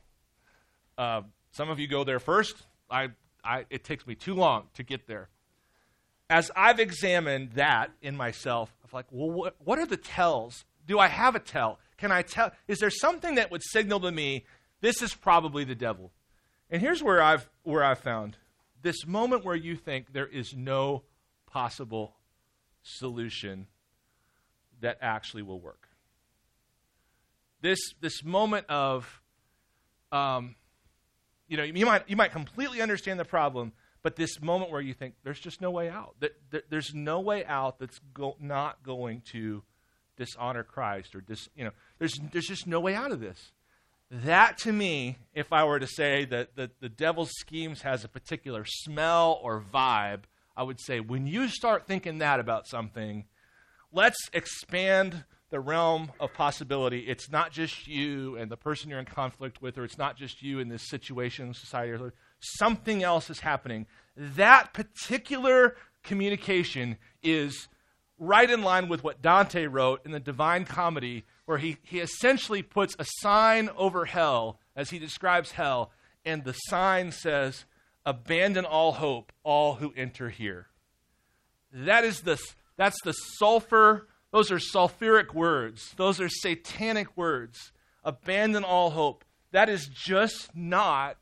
Uh, 0.97 1.23
some 1.51 1.71
of 1.71 1.81
you 1.81 1.89
go 1.89 2.05
there 2.05 2.21
first. 2.21 2.55
I, 2.89 3.09
I, 3.43 3.65
it 3.69 3.83
takes 3.83 4.07
me 4.07 4.15
too 4.15 4.35
long 4.35 4.69
to 4.75 4.85
get 4.85 5.09
there. 5.09 5.29
as 6.29 6.51
I've 6.55 6.81
examined 6.81 7.53
that 7.55 7.91
in 8.03 8.17
myself, 8.17 8.73
I'm 8.85 8.91
like, 8.93 9.07
well, 9.11 9.31
what, 9.31 9.57
what 9.65 9.79
are 9.81 9.87
the 9.87 9.97
tells? 9.97 10.65
Do 10.87 10.99
I 10.99 11.09
have 11.09 11.35
a 11.35 11.41
tell? 11.41 11.79
Can 11.99 12.13
I 12.13 12.23
tell? 12.23 12.53
Is 12.69 12.79
there 12.79 12.91
something 12.91 13.37
that 13.37 13.51
would 13.51 13.63
signal 13.65 14.01
to 14.01 14.13
me 14.13 14.45
this 14.81 15.03
is 15.03 15.15
probably 15.15 15.65
the 15.65 15.75
devil? 15.75 16.13
And 16.71 16.83
here's 16.83 17.03
where 17.03 17.23
I've 17.23 17.49
where 17.63 17.83
I've 17.83 17.99
found 17.99 18.37
this 18.83 19.07
moment 19.07 19.45
where 19.45 19.57
you 19.57 19.77
think 19.77 20.13
there 20.13 20.27
is 20.27 20.55
no 20.55 21.03
possible 21.57 22.15
solution 22.83 23.67
that 24.83 24.99
actually 25.01 25.43
will 25.43 25.59
work. 25.59 25.89
This 27.63 27.79
this 28.03 28.23
moment 28.23 28.67
of 28.69 29.23
um, 30.13 30.55
you 31.49 31.57
know, 31.57 31.63
you 31.63 31.87
might 31.87 32.07
you 32.11 32.17
might 32.17 32.33
completely 32.33 32.83
understand 32.83 33.19
the 33.19 33.25
problem, 33.25 33.73
but 34.03 34.17
this 34.17 34.39
moment 34.43 34.71
where 34.71 34.83
you 34.83 34.93
think 34.93 35.15
there's 35.25 35.41
just 35.41 35.63
no 35.63 35.71
way 35.71 35.89
out. 35.89 36.15
There's 36.69 36.93
no 36.93 37.21
way 37.21 37.43
out 37.47 37.79
that's 37.79 37.99
go, 38.13 38.37
not 38.39 38.83
going 38.83 39.23
to 39.33 39.63
dishonor 40.19 40.63
Christ 40.63 41.15
or 41.15 41.23
dis, 41.23 41.49
you 41.57 41.65
know, 41.65 41.71
there's 41.99 42.19
there's 42.33 42.49
just 42.49 42.67
no 42.67 42.81
way 42.81 42.95
out 42.95 43.13
of 43.13 43.21
this. 43.21 43.53
That 44.11 44.59
to 44.59 44.73
me, 44.75 45.17
if 45.33 45.55
I 45.55 45.65
were 45.65 45.79
to 45.79 45.87
say 45.87 46.27
that, 46.27 46.55
that 46.57 46.81
the 46.81 46.91
devil's 46.91 47.31
schemes 47.31 47.81
has 47.81 48.05
a 48.05 48.09
particular 48.09 48.67
smell 48.67 49.41
or 49.43 49.65
vibe, 49.73 50.25
I 50.57 50.63
would 50.63 50.81
say 50.81 51.01
when 51.01 51.27
you 51.27 51.49
start 51.49 51.87
thinking 51.87 52.19
that 52.19 52.41
about 52.41 52.67
something, 52.67 53.25
let's 53.93 54.19
expand 54.33 55.25
the 55.51 55.61
realm 55.61 56.11
of 56.19 56.33
possibility. 56.33 57.01
It's 57.01 57.31
not 57.31 57.53
just 57.53 57.87
you 57.87 58.37
and 58.37 58.51
the 58.51 58.57
person 58.57 58.91
you're 58.91 58.99
in 58.99 59.05
conflict 59.05 59.63
with, 59.63 59.79
or 59.79 59.85
it's 59.85 59.99
not 59.99 60.17
just 60.17 60.43
you 60.43 60.59
in 60.59 60.69
this 60.69 60.89
situation, 60.89 61.55
society, 61.55 61.93
or 61.93 62.15
something 62.41 63.03
else 63.03 63.31
is 63.31 63.41
happening. 63.41 63.87
That 64.17 64.73
particular 64.73 65.77
communication 66.03 66.97
is 67.23 67.69
right 68.19 68.51
in 68.51 68.63
line 68.63 68.89
with 68.89 69.05
what 69.05 69.23
Dante 69.23 69.67
wrote 69.67 70.05
in 70.05 70.13
the 70.13 70.21
Divine 70.21 70.65
Comedy, 70.65 71.25
where 71.45 71.59
he, 71.59 71.77
he 71.83 72.01
essentially 72.01 72.63
puts 72.63 72.97
a 72.99 73.07
sign 73.21 73.71
over 73.77 74.07
hell 74.07 74.59
as 74.75 74.91
he 74.91 74.99
describes 74.99 75.53
hell, 75.53 75.93
and 76.25 76.43
the 76.45 76.55
sign 76.55 77.13
says, 77.13 77.67
Abandon 78.07 78.65
all 78.65 78.93
hope, 78.93 79.33
all 79.43 79.75
who 79.75 79.93
enter 79.95 80.31
here. 80.31 80.69
That 81.73 82.05
is 82.05 82.23
the, 82.23 82.41
that's 82.79 82.97
the 83.05 83.13
sulfur 83.13 84.09
those 84.37 84.51
are 84.51 84.59
sulfuric 84.59 85.33
words, 85.33 85.95
those 85.97 86.21
are 86.21 86.29
satanic 86.29 87.17
words. 87.17 87.73
Abandon 88.05 88.65
all 88.65 88.91
hope. 88.91 89.25
That 89.53 89.71
is 89.71 89.87
just 89.87 90.55
not 90.55 91.17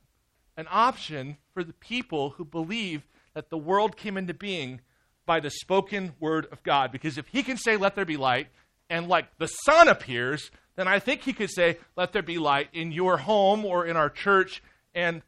an 0.56 0.66
option 0.68 1.36
for 1.52 1.62
the 1.62 1.72
people 1.74 2.30
who 2.30 2.44
believe 2.44 3.06
that 3.34 3.50
the 3.50 3.56
world 3.56 3.96
came 3.96 4.16
into 4.16 4.34
being 4.34 4.80
by 5.26 5.38
the 5.38 5.50
spoken 5.50 6.14
word 6.18 6.48
of 6.50 6.64
God. 6.64 6.90
Because 6.90 7.16
if 7.16 7.28
he 7.28 7.44
can 7.44 7.56
say, 7.56 7.76
Let 7.76 7.94
there 7.94 8.04
be 8.04 8.16
light, 8.16 8.48
and 8.90 9.06
like 9.06 9.38
the 9.38 9.46
sun 9.46 9.86
appears, 9.86 10.50
then 10.74 10.88
I 10.88 10.98
think 10.98 11.22
he 11.22 11.32
could 11.32 11.50
say, 11.50 11.78
Let 11.96 12.12
there 12.12 12.22
be 12.22 12.38
light 12.38 12.68
in 12.72 12.90
your 12.90 13.18
home 13.18 13.64
or 13.64 13.86
in 13.86 13.96
our 13.96 14.10
church, 14.10 14.60
and 14.92 15.22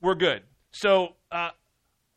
we're 0.00 0.14
good. 0.14 0.42
So, 0.70 1.14
uh, 1.32 1.50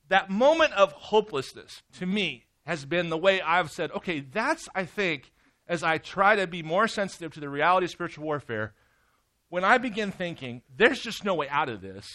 that 0.10 0.30
moment 0.30 0.74
of 0.74 0.92
hopelessness, 0.92 1.82
to 2.00 2.06
me, 2.06 2.46
has 2.66 2.86
been 2.86 3.10
the 3.10 3.18
way 3.18 3.42
I've 3.42 3.72
said, 3.72 3.92
okay, 3.92 4.20
that's, 4.20 4.70
I 4.76 4.86
think, 4.86 5.32
as 5.68 5.84
I 5.84 5.98
try 5.98 6.36
to 6.36 6.48
be 6.48 6.62
more 6.63 6.88
sensitive 6.88 7.34
to 7.34 7.39
the 7.39 7.50
reality 7.50 7.86
of 7.86 7.92
spiritual 7.92 8.26
warfare, 8.26 8.74
when 9.50 9.63
I 9.63 9.78
begin 9.78 10.12
thinking, 10.12 10.62
there's 10.76 11.00
just 11.00 11.24
no 11.24 11.36
way 11.36 11.48
out 11.50 11.70
of 11.70 11.82
this, 11.82 12.06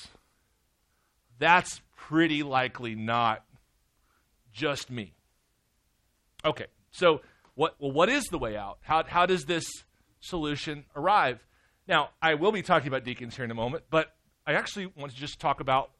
that's 1.38 1.80
pretty 1.96 2.42
likely 2.42 2.94
not 2.94 3.44
just 4.52 4.90
me. 4.90 5.14
Okay, 6.44 6.66
so 6.90 7.20
what, 7.54 7.74
well, 7.78 7.92
what 7.92 8.08
is 8.08 8.24
the 8.24 8.38
way 8.38 8.56
out? 8.56 8.78
How, 8.82 9.04
how 9.04 9.26
does 9.26 9.44
this 9.44 9.64
solution 10.20 10.84
arrive? 10.96 11.44
Now, 11.86 12.10
I 12.20 12.34
will 12.34 12.52
be 12.52 12.62
talking 12.62 12.88
about 12.88 13.04
deacons 13.04 13.36
here 13.36 13.44
in 13.44 13.50
a 13.50 13.54
moment, 13.54 13.84
but 13.90 14.14
I 14.46 14.54
actually 14.54 14.86
want 14.86 15.12
to 15.12 15.18
just 15.18 15.40
talk 15.40 15.60
about 15.60 15.90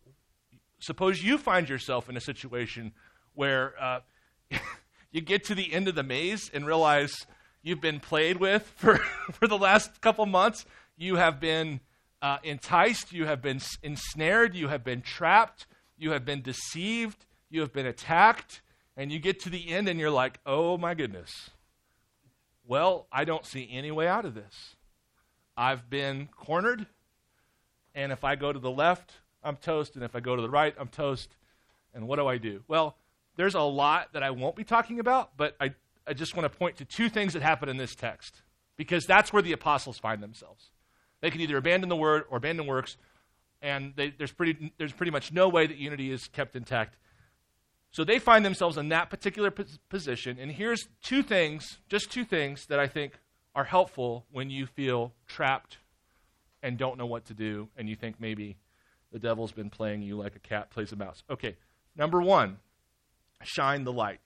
suppose 0.79 1.23
you 1.23 1.39
find 1.39 1.69
yourself 1.69 2.09
in 2.09 2.17
a 2.17 2.21
situation 2.21 2.93
where 3.35 3.75
uh, 3.81 4.01
you 5.11 5.21
get 5.21 5.45
to 5.45 5.55
the 5.55 5.73
end 5.73 5.89
of 5.89 5.95
the 5.95 6.03
maze 6.03 6.51
and 6.53 6.67
realize 6.67 7.27
you've 7.63 7.81
been 7.81 8.01
played 8.01 8.39
with 8.39 8.63
for, 8.77 8.97
for 9.33 9.47
the 9.47 9.59
last 9.59 10.01
couple 10.01 10.27
months. 10.27 10.65
You 10.97 11.17
have 11.17 11.41
been 11.41 11.81
uh, 12.21 12.39
enticed, 12.43 13.13
you 13.13 13.27
have 13.27 13.41
been 13.41 13.61
ensnared, 13.83 14.55
you 14.55 14.69
have 14.69 14.85
been 14.85 15.03
trapped, 15.03 15.67
you 15.97 16.13
have 16.13 16.25
been 16.25 16.43
deceived, 16.43 17.27
you 17.51 17.61
have 17.61 17.73
been 17.73 17.87
attacked, 17.87 18.61
and 18.97 19.13
you 19.13 19.19
get 19.19 19.41
to 19.41 19.51
the 19.51 19.71
end 19.71 19.89
and 19.89 19.99
you're 20.01 20.11
like, 20.11 20.41
oh 20.45 20.77
my 20.77 20.95
goodness. 20.95 21.51
Well, 22.67 23.07
I 23.11 23.25
don't 23.25 23.47
see 23.47 23.69
any 23.71 23.91
way 23.91 24.07
out 24.07 24.25
of 24.25 24.35
this. 24.35 24.77
I've 25.57 25.89
been 25.89 26.29
cornered, 26.37 26.87
and 27.95 28.13
if 28.13 28.25
I 28.25 28.37
go 28.37 28.53
to 28.53 28.59
the 28.59 28.71
left, 28.71 29.15
I'm 29.43 29.57
toast, 29.57 29.95
and 29.95 30.05
if 30.05 30.15
I 30.17 30.21
go 30.21 30.37
to 30.37 30.43
the 30.43 30.51
right, 30.51 30.75
I'm 30.79 30.89
toast. 30.89 31.37
And 31.95 32.07
what 32.07 32.17
do 32.17 32.27
I 32.27 32.39
do? 32.39 32.63
Well, 32.69 32.97
there's 33.37 33.55
a 33.55 33.61
lot 33.61 34.13
that 34.13 34.23
I 34.23 34.31
won't 34.31 34.57
be 34.57 34.65
talking 34.65 35.01
about, 35.01 35.37
but 35.37 35.57
I, 35.61 35.75
I 36.07 36.13
just 36.13 36.37
want 36.37 36.51
to 36.51 36.59
point 36.59 36.77
to 36.77 36.85
two 36.85 37.09
things 37.09 37.33
that 37.33 37.43
happen 37.43 37.69
in 37.69 37.77
this 37.77 37.95
text 37.95 38.43
because 38.77 39.07
that's 39.07 39.33
where 39.33 39.43
the 39.43 39.53
apostles 39.53 39.99
find 39.99 40.23
themselves. 40.23 40.71
They 41.21 41.31
can 41.31 41.41
either 41.41 41.57
abandon 41.57 41.89
the 41.89 41.97
word 41.97 42.25
or 42.31 42.39
abandon 42.39 42.67
works, 42.67 42.97
and 43.61 43.93
they, 43.97 44.11
there's, 44.11 44.33
pretty, 44.33 44.73
there's 44.79 44.93
pretty 44.93 45.11
much 45.11 45.33
no 45.33 45.49
way 45.49 45.67
that 45.67 45.77
unity 45.77 46.13
is 46.13 46.29
kept 46.29 46.55
intact. 46.55 46.97
So 47.91 48.05
they 48.05 48.19
find 48.19 48.45
themselves 48.45 48.77
in 48.77 48.91
that 48.91 49.11
particular 49.11 49.53
position. 49.89 50.39
And 50.39 50.53
here's 50.53 50.89
two 51.03 51.23
things, 51.23 51.79
just 51.89 52.11
two 52.11 52.25
things, 52.25 52.67
that 52.67 52.79
I 52.79 52.87
think 52.87 53.15
are 53.55 53.65
helpful 53.65 54.27
when 54.31 54.51
you 54.51 54.67
feel 54.67 55.13
trapped 55.27 55.79
and 56.63 56.77
don't 56.77 56.99
know 56.99 57.07
what 57.07 57.25
to 57.27 57.35
do, 57.35 57.69
and 57.77 57.89
you 57.89 57.97
think 57.97 58.21
maybe 58.21 58.57
the 59.13 59.19
devil's 59.19 59.53
been 59.53 59.71
playing 59.71 60.03
you 60.03 60.17
like 60.17 60.37
a 60.37 60.41
cat 60.41 60.71
plays 60.71 60.93
a 60.93 60.97
mouse. 60.97 61.23
Okay, 61.31 61.57
number 61.97 62.21
one, 62.21 62.59
shine 63.43 63.85
the 63.85 63.93
light. 63.93 64.21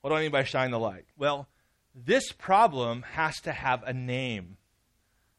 What 0.00 0.10
do 0.10 0.16
I 0.16 0.20
mean 0.20 0.30
by 0.30 0.44
shine 0.44 0.70
the 0.70 0.78
light? 0.78 1.06
Well, 1.16 1.48
this 1.94 2.32
problem 2.32 3.02
has 3.12 3.40
to 3.40 3.52
have 3.52 3.82
a 3.84 3.92
name. 3.92 4.56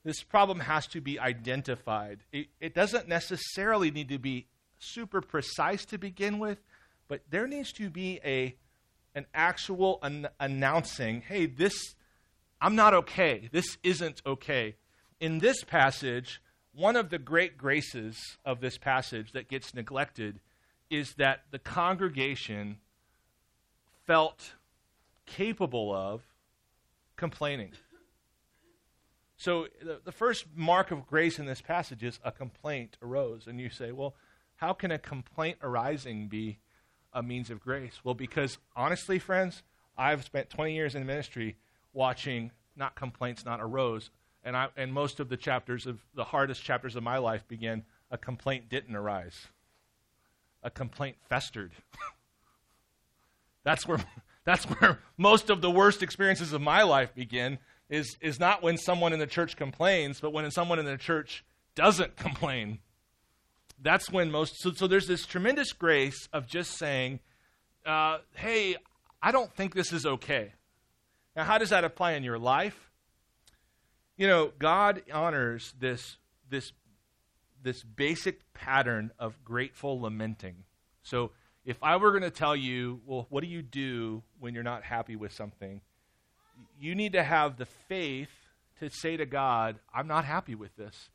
This 0.03 0.23
problem 0.23 0.59
has 0.61 0.87
to 0.87 1.01
be 1.01 1.19
identified. 1.19 2.19
It, 2.31 2.47
it, 2.59 2.73
doesn't 2.73 3.07
necessarily 3.07 3.91
need 3.91 4.09
to 4.09 4.19
be 4.19 4.47
super 4.79 5.21
precise 5.21 5.85
to 5.85 5.97
begin 5.97 6.39
with, 6.39 6.59
but 7.07 7.21
there 7.29 7.47
needs 7.47 7.71
to 7.73 7.89
be 7.89 8.19
a 8.23 8.55
an 9.15 9.25
actual 9.33 9.99
an- 10.01 10.27
announcing, 10.39 11.21
hey, 11.21 11.45
this 11.45 11.95
I'm 12.61 12.75
not 12.75 12.93
okay. 12.93 13.49
This 13.51 13.77
isn't 13.83 14.21
okay. 14.25 14.75
In 15.19 15.39
this 15.39 15.63
passage, 15.63 16.41
one 16.75 16.95
of 16.95 17.09
the 17.09 17.17
great 17.17 17.57
graces 17.57 18.37
of 18.43 18.59
this 18.59 18.77
passage 18.77 19.31
that 19.31 19.47
gets 19.47 19.73
neglected 19.73 20.39
is 20.89 21.13
that 21.13 21.41
the 21.51 21.59
congregation 21.59 22.77
felt 24.05 24.53
capable 25.25 25.93
of 25.93 26.21
complaining. 27.15 27.71
So 29.37 29.67
the, 29.81 29.99
the 30.03 30.11
first 30.11 30.45
mark 30.55 30.91
of 30.91 31.07
grace 31.07 31.39
in 31.39 31.45
this 31.45 31.61
passage 31.61 32.03
is 32.03 32.19
a 32.23 32.31
complaint 32.31 32.97
arose. 33.01 33.47
And 33.47 33.59
you 33.59 33.69
say, 33.69 33.91
well, 33.91 34.15
how 34.57 34.73
can 34.73 34.91
a 34.91 34.99
complaint 34.99 35.57
arising 35.61 36.27
be 36.27 36.59
a 37.13 37.23
means 37.23 37.49
of 37.49 37.59
grace? 37.59 38.01
Well, 38.03 38.15
because 38.15 38.57
honestly, 38.75 39.19
friends, 39.19 39.63
I've 39.97 40.23
spent 40.23 40.49
20 40.49 40.73
years 40.73 40.95
in 40.95 41.05
ministry 41.05 41.55
watching 41.93 42.51
not 42.75 42.95
complaints 42.95 43.45
not 43.45 43.61
arose. 43.61 44.09
And, 44.45 44.55
I, 44.55 44.67
and 44.77 44.93
most 44.93 45.19
of 45.19 45.27
the 45.27 45.37
chapters 45.37 45.87
of 45.87 45.99
the 46.13 46.23
hardest 46.23 46.63
chapters 46.63 46.95
of 46.95 47.03
my 47.03 47.17
life 47.17 47.45
begin 47.47 47.83
a 48.11 48.17
complaint 48.17 48.69
didn't 48.69 48.95
arise 48.95 49.47
a 50.65 50.71
complaint 50.71 51.15
festered. 51.29 51.71
that's 53.63 53.87
where 53.87 53.99
that's 54.43 54.65
where 54.65 54.99
most 55.17 55.49
of 55.49 55.61
the 55.61 55.71
worst 55.71 56.03
experiences 56.03 56.51
of 56.51 56.61
my 56.61 56.83
life 56.83 57.15
begin 57.15 57.59
is 57.87 58.17
is 58.19 58.39
not 58.39 58.61
when 58.61 58.77
someone 58.77 59.13
in 59.13 59.19
the 59.19 59.27
church 59.27 59.55
complains, 59.55 60.19
but 60.19 60.33
when 60.33 60.49
someone 60.51 60.79
in 60.79 60.85
the 60.85 60.97
church 60.97 61.45
doesn't 61.75 62.15
complain. 62.17 62.79
That's 63.81 64.09
when 64.09 64.31
most 64.31 64.55
so, 64.57 64.71
so 64.73 64.87
there's 64.87 65.07
this 65.07 65.25
tremendous 65.25 65.71
grace 65.71 66.27
of 66.33 66.47
just 66.47 66.77
saying, 66.77 67.19
uh, 67.85 68.17
"Hey, 68.33 68.75
I 69.21 69.31
don't 69.31 69.53
think 69.53 69.75
this 69.75 69.93
is 69.93 70.05
okay." 70.05 70.53
Now, 71.35 71.43
how 71.43 71.57
does 71.57 71.69
that 71.69 71.83
apply 71.83 72.13
in 72.13 72.23
your 72.23 72.39
life? 72.39 72.84
You 74.17 74.27
know, 74.27 74.51
God 74.57 75.03
honors 75.13 75.73
this 75.79 76.17
this 76.49 76.71
this 77.63 77.83
basic 77.83 78.53
pattern 78.53 79.11
of 79.19 79.43
grateful 79.43 79.99
lamenting. 79.99 80.63
So, 81.03 81.31
if 81.65 81.77
I 81.81 81.97
were 81.97 82.11
going 82.11 82.23
to 82.23 82.29
tell 82.29 82.55
you, 82.55 83.01
well, 83.05 83.25
what 83.29 83.41
do 83.41 83.49
you 83.49 83.61
do 83.61 84.21
when 84.39 84.53
you're 84.53 84.63
not 84.63 84.83
happy 84.83 85.15
with 85.15 85.33
something? 85.33 85.81
You 86.79 86.95
need 86.95 87.13
to 87.13 87.23
have 87.23 87.57
the 87.57 87.65
faith 87.65 88.29
to 88.79 88.89
say 88.89 89.17
to 89.17 89.25
God, 89.25 89.79
I'm 89.93 90.07
not 90.07 90.25
happy 90.25 90.53
with 90.53 90.75
this. 90.75 91.09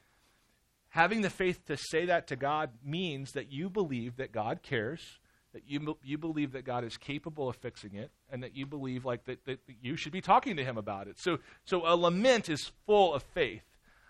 Having 0.90 1.22
the 1.22 1.30
faith 1.30 1.64
to 1.66 1.76
say 1.76 2.06
that 2.06 2.26
to 2.26 2.36
God 2.36 2.70
means 2.84 3.32
that 3.32 3.52
you 3.52 3.70
believe 3.70 4.16
that 4.16 4.32
God 4.32 4.60
cares, 4.62 5.19
that 5.52 5.62
you, 5.66 5.96
you 6.02 6.16
believe 6.16 6.52
that 6.52 6.64
God 6.64 6.84
is 6.84 6.96
capable 6.96 7.48
of 7.48 7.56
fixing 7.56 7.94
it, 7.94 8.10
and 8.30 8.42
that 8.42 8.56
you 8.56 8.66
believe 8.66 9.04
like 9.04 9.24
that, 9.24 9.44
that 9.46 9.58
you 9.82 9.96
should 9.96 10.12
be 10.12 10.20
talking 10.20 10.56
to 10.56 10.64
Him 10.64 10.78
about 10.78 11.08
it. 11.08 11.18
So, 11.18 11.38
so 11.64 11.82
a 11.84 11.96
lament 11.96 12.48
is 12.48 12.70
full 12.86 13.14
of 13.14 13.22
faith. 13.22 13.64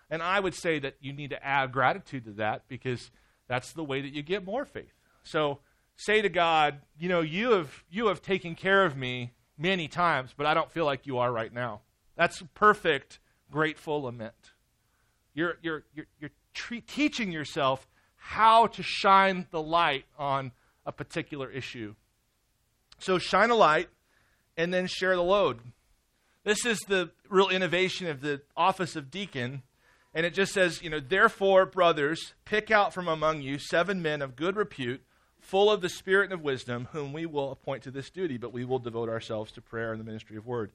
And 0.09 0.21
I 0.21 0.39
would 0.39 0.53
say 0.53 0.77
that 0.79 0.95
you 0.99 1.13
need 1.13 1.29
to 1.29 1.43
add 1.43 1.71
gratitude 1.71 2.25
to 2.25 2.31
that 2.33 2.67
because 2.67 3.11
that's 3.47 3.71
the 3.71 3.83
way 3.83 4.01
that 4.01 4.13
you 4.13 4.21
get 4.21 4.45
more 4.45 4.65
faith. 4.65 4.93
So 5.23 5.59
say 5.95 6.21
to 6.21 6.29
God, 6.29 6.79
you 6.99 7.09
know, 7.09 7.21
you 7.21 7.51
have, 7.51 7.83
you 7.89 8.07
have 8.07 8.21
taken 8.21 8.55
care 8.55 8.85
of 8.85 8.97
me 8.97 9.31
many 9.57 9.87
times, 9.87 10.33
but 10.35 10.45
I 10.45 10.53
don't 10.53 10.71
feel 10.71 10.85
like 10.85 11.07
you 11.07 11.17
are 11.19 11.31
right 11.31 11.53
now. 11.53 11.81
That's 12.15 12.43
perfect, 12.53 13.19
grateful 13.49 14.03
lament. 14.03 14.51
You're, 15.33 15.57
you're, 15.61 15.83
you're, 15.93 16.07
you're 16.19 16.31
tre- 16.53 16.81
teaching 16.81 17.31
yourself 17.31 17.87
how 18.15 18.67
to 18.67 18.83
shine 18.83 19.47
the 19.51 19.61
light 19.61 20.05
on 20.17 20.51
a 20.85 20.91
particular 20.91 21.49
issue. 21.49 21.95
So 22.99 23.17
shine 23.17 23.49
a 23.49 23.55
light 23.55 23.89
and 24.57 24.73
then 24.73 24.87
share 24.87 25.15
the 25.15 25.23
load. 25.23 25.59
This 26.43 26.65
is 26.65 26.79
the 26.79 27.11
real 27.29 27.49
innovation 27.49 28.07
of 28.07 28.21
the 28.21 28.41
office 28.55 28.95
of 28.95 29.11
deacon. 29.11 29.63
And 30.13 30.25
it 30.25 30.33
just 30.33 30.53
says, 30.53 30.81
you 30.81 30.89
know, 30.89 30.99
therefore, 30.99 31.65
brothers, 31.65 32.33
pick 32.45 32.69
out 32.71 32.93
from 32.93 33.07
among 33.07 33.41
you 33.41 33.59
seven 33.59 34.01
men 34.01 34.21
of 34.21 34.35
good 34.35 34.55
repute, 34.55 35.01
full 35.39 35.71
of 35.71 35.81
the 35.81 35.89
spirit 35.89 36.25
and 36.25 36.33
of 36.33 36.41
wisdom, 36.41 36.89
whom 36.91 37.13
we 37.13 37.25
will 37.25 37.51
appoint 37.51 37.83
to 37.83 37.91
this 37.91 38.09
duty, 38.09 38.37
but 38.37 38.53
we 38.53 38.65
will 38.65 38.79
devote 38.79 39.09
ourselves 39.09 39.51
to 39.53 39.61
prayer 39.61 39.91
and 39.91 40.01
the 40.01 40.05
ministry 40.05 40.35
of 40.35 40.45
word. 40.45 40.71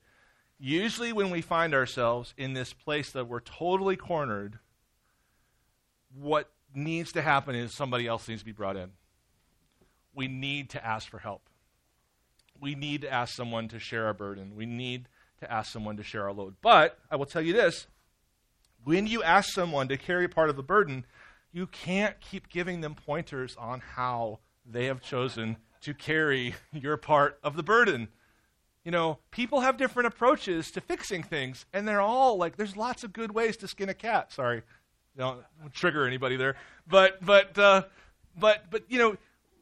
Usually, 0.58 1.12
when 1.12 1.30
we 1.30 1.42
find 1.42 1.74
ourselves 1.74 2.32
in 2.38 2.54
this 2.54 2.72
place 2.72 3.10
that 3.12 3.28
we're 3.28 3.40
totally 3.40 3.96
cornered, 3.96 4.58
what 6.14 6.50
needs 6.74 7.12
to 7.12 7.22
happen 7.22 7.54
is 7.54 7.74
somebody 7.74 8.06
else 8.06 8.26
needs 8.26 8.40
to 8.40 8.46
be 8.46 8.52
brought 8.52 8.76
in. 8.76 8.90
We 10.16 10.26
need 10.26 10.70
to 10.70 10.84
ask 10.84 11.08
for 11.08 11.18
help. 11.18 11.42
We 12.58 12.74
need 12.74 13.02
to 13.02 13.12
ask 13.12 13.36
someone 13.36 13.68
to 13.68 13.78
share 13.78 14.06
our 14.06 14.14
burden. 14.14 14.56
We 14.56 14.64
need 14.64 15.08
to 15.40 15.52
ask 15.52 15.70
someone 15.70 15.98
to 15.98 16.02
share 16.02 16.24
our 16.24 16.32
load. 16.32 16.54
But 16.62 16.98
I 17.10 17.16
will 17.16 17.26
tell 17.26 17.42
you 17.42 17.52
this 17.52 17.86
when 18.82 19.06
you 19.06 19.22
ask 19.22 19.52
someone 19.52 19.88
to 19.88 19.98
carry 19.98 20.26
part 20.26 20.48
of 20.48 20.56
the 20.56 20.62
burden, 20.62 21.04
you 21.52 21.66
can't 21.66 22.18
keep 22.20 22.48
giving 22.48 22.80
them 22.80 22.94
pointers 22.94 23.56
on 23.58 23.80
how 23.80 24.38
they 24.64 24.86
have 24.86 25.02
chosen 25.02 25.58
to 25.82 25.92
carry 25.92 26.54
your 26.72 26.96
part 26.96 27.38
of 27.42 27.56
the 27.56 27.62
burden. 27.62 28.08
You 28.84 28.92
know, 28.92 29.18
people 29.32 29.60
have 29.60 29.76
different 29.76 30.06
approaches 30.06 30.70
to 30.70 30.80
fixing 30.80 31.22
things, 31.22 31.66
and 31.72 31.86
they're 31.86 32.00
all 32.00 32.38
like, 32.38 32.56
there's 32.56 32.76
lots 32.76 33.04
of 33.04 33.12
good 33.12 33.34
ways 33.34 33.56
to 33.58 33.68
skin 33.68 33.88
a 33.88 33.94
cat. 33.94 34.32
Sorry, 34.32 34.62
don't 35.18 35.42
trigger 35.72 36.06
anybody 36.06 36.36
there, 36.36 36.56
but 36.86 37.24
but 37.24 37.58
uh, 37.58 37.82
but 38.38 38.70
but 38.70 38.84
you 38.88 38.98
know, 38.98 39.16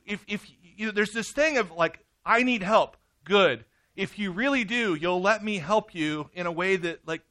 if 0.04 0.24
if 0.28 0.46
you 0.62 0.86
know, 0.86 0.92
there's 0.92 1.12
this 1.12 1.32
thing 1.32 1.58
of 1.58 1.70
like, 1.72 2.04
I 2.24 2.42
need 2.42 2.62
help. 2.62 2.96
Good. 3.24 3.64
If 3.96 4.18
you 4.18 4.32
really 4.32 4.64
do, 4.64 4.94
you'll 4.94 5.22
let 5.22 5.44
me 5.44 5.58
help 5.58 5.94
you 5.94 6.28
in 6.34 6.46
a 6.46 6.52
way 6.52 6.76
that 6.76 7.06
like 7.06 7.22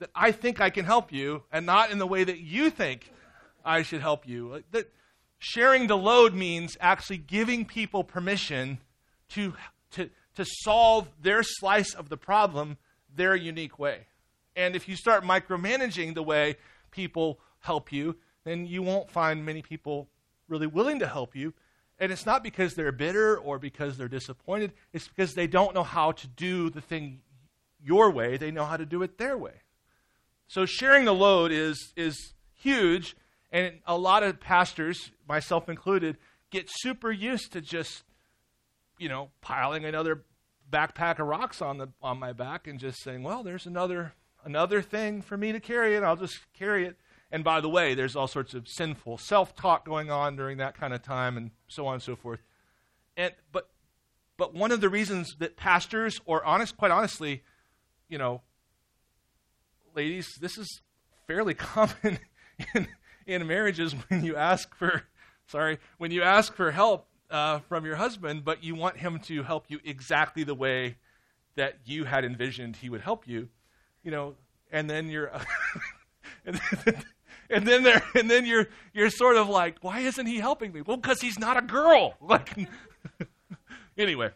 that 0.00 0.10
I 0.14 0.32
think 0.32 0.60
I 0.60 0.70
can 0.70 0.84
help 0.84 1.12
you, 1.12 1.42
and 1.52 1.66
not 1.66 1.90
in 1.90 1.98
the 1.98 2.06
way 2.06 2.24
that 2.24 2.38
you 2.38 2.70
think 2.70 3.12
I 3.64 3.82
should 3.82 4.00
help 4.00 4.26
you. 4.26 4.48
Like 4.48 4.70
that 4.72 4.92
sharing 5.38 5.86
the 5.86 5.96
load 5.96 6.34
means 6.34 6.76
actually 6.80 7.18
giving 7.18 7.64
people 7.64 8.04
permission 8.04 8.78
to 9.30 9.54
to 9.92 10.10
to 10.34 10.44
solve 10.44 11.08
their 11.20 11.42
slice 11.42 11.94
of 11.94 12.08
the 12.08 12.16
problem 12.16 12.76
their 13.14 13.34
unique 13.34 13.78
way. 13.78 14.06
And 14.56 14.74
if 14.74 14.88
you 14.88 14.96
start 14.96 15.24
micromanaging 15.24 16.14
the 16.14 16.22
way 16.22 16.56
people 16.90 17.38
help 17.60 17.92
you, 17.92 18.16
then 18.44 18.66
you 18.66 18.82
won't 18.82 19.10
find 19.10 19.44
many 19.44 19.62
people 19.62 20.08
really 20.48 20.66
willing 20.66 20.98
to 21.00 21.06
help 21.06 21.36
you. 21.36 21.54
And 21.98 22.12
it's 22.12 22.26
not 22.26 22.42
because 22.44 22.74
they're 22.74 22.92
bitter 22.92 23.36
or 23.36 23.58
because 23.58 23.96
they're 23.96 24.08
disappointed, 24.08 24.72
it's 24.92 25.08
because 25.08 25.34
they 25.34 25.46
don't 25.46 25.74
know 25.74 25.82
how 25.82 26.12
to 26.12 26.26
do 26.28 26.70
the 26.70 26.80
thing 26.80 27.20
your 27.82 28.10
way, 28.10 28.36
they 28.36 28.50
know 28.50 28.64
how 28.64 28.76
to 28.76 28.86
do 28.86 29.02
it 29.02 29.18
their 29.18 29.36
way. 29.36 29.62
So 30.46 30.64
sharing 30.64 31.04
the 31.04 31.14
load 31.14 31.52
is, 31.52 31.92
is 31.96 32.34
huge, 32.54 33.16
and 33.50 33.80
a 33.86 33.96
lot 33.96 34.22
of 34.22 34.40
pastors, 34.40 35.10
myself 35.28 35.68
included, 35.68 36.16
get 36.50 36.66
super 36.68 37.10
used 37.10 37.52
to 37.52 37.60
just, 37.60 38.04
you 38.98 39.08
know, 39.08 39.30
piling 39.40 39.84
another 39.84 40.22
backpack 40.70 41.18
of 41.18 41.26
rocks 41.26 41.62
on 41.62 41.78
the 41.78 41.88
on 42.02 42.18
my 42.18 42.32
back 42.32 42.66
and 42.66 42.78
just 42.78 43.02
saying, 43.02 43.22
well, 43.22 43.42
there's 43.42 43.66
another 43.66 44.12
another 44.44 44.82
thing 44.82 45.22
for 45.22 45.36
me 45.36 45.52
to 45.52 45.60
carry, 45.60 45.96
and 45.96 46.04
I'll 46.04 46.16
just 46.16 46.40
carry 46.52 46.86
it. 46.86 46.96
And 47.30 47.44
by 47.44 47.60
the 47.60 47.68
way, 47.68 47.94
there's 47.94 48.16
all 48.16 48.26
sorts 48.26 48.54
of 48.54 48.66
sinful 48.68 49.18
self-talk 49.18 49.84
going 49.84 50.10
on 50.10 50.36
during 50.36 50.58
that 50.58 50.78
kind 50.78 50.94
of 50.94 51.02
time, 51.02 51.36
and 51.36 51.50
so 51.68 51.86
on 51.86 51.94
and 51.94 52.02
so 52.02 52.16
forth. 52.16 52.40
And 53.16 53.32
but 53.52 53.68
but 54.36 54.54
one 54.54 54.72
of 54.72 54.80
the 54.80 54.88
reasons 54.88 55.34
that 55.38 55.56
pastors, 55.56 56.20
or 56.24 56.44
honest, 56.44 56.76
quite 56.76 56.90
honestly, 56.90 57.42
you 58.08 58.16
know, 58.16 58.40
ladies, 59.94 60.28
this 60.40 60.56
is 60.56 60.80
fairly 61.26 61.54
common 61.54 62.18
in 62.74 62.88
in 63.26 63.46
marriages 63.46 63.92
when 63.92 64.24
you 64.24 64.36
ask 64.36 64.74
for 64.74 65.02
sorry 65.46 65.78
when 65.98 66.10
you 66.10 66.22
ask 66.22 66.54
for 66.54 66.70
help 66.70 67.06
uh, 67.30 67.58
from 67.60 67.84
your 67.84 67.96
husband, 67.96 68.44
but 68.44 68.64
you 68.64 68.74
want 68.74 68.96
him 68.96 69.18
to 69.20 69.42
help 69.42 69.66
you 69.68 69.80
exactly 69.84 70.44
the 70.44 70.54
way 70.54 70.96
that 71.56 71.78
you 71.84 72.04
had 72.04 72.24
envisioned 72.24 72.76
he 72.76 72.88
would 72.88 73.00
help 73.00 73.26
you, 73.26 73.48
you 74.02 74.10
know, 74.10 74.34
and 74.70 74.88
then 74.88 75.08
you're. 75.08 75.30
and 76.46 76.60
then, 76.84 77.04
and 77.50 77.66
then 77.66 77.82
there 77.82 78.02
and 78.14 78.30
then 78.30 78.46
you're 78.46 78.68
you're 78.92 79.10
sort 79.10 79.36
of 79.36 79.48
like 79.48 79.78
why 79.82 80.00
isn't 80.00 80.26
he 80.26 80.38
helping 80.38 80.72
me? 80.72 80.82
Well 80.82 80.96
because 80.96 81.20
he's 81.20 81.38
not 81.38 81.56
a 81.56 81.62
girl. 81.62 82.14
Like 82.20 82.54
anyway 83.98 84.30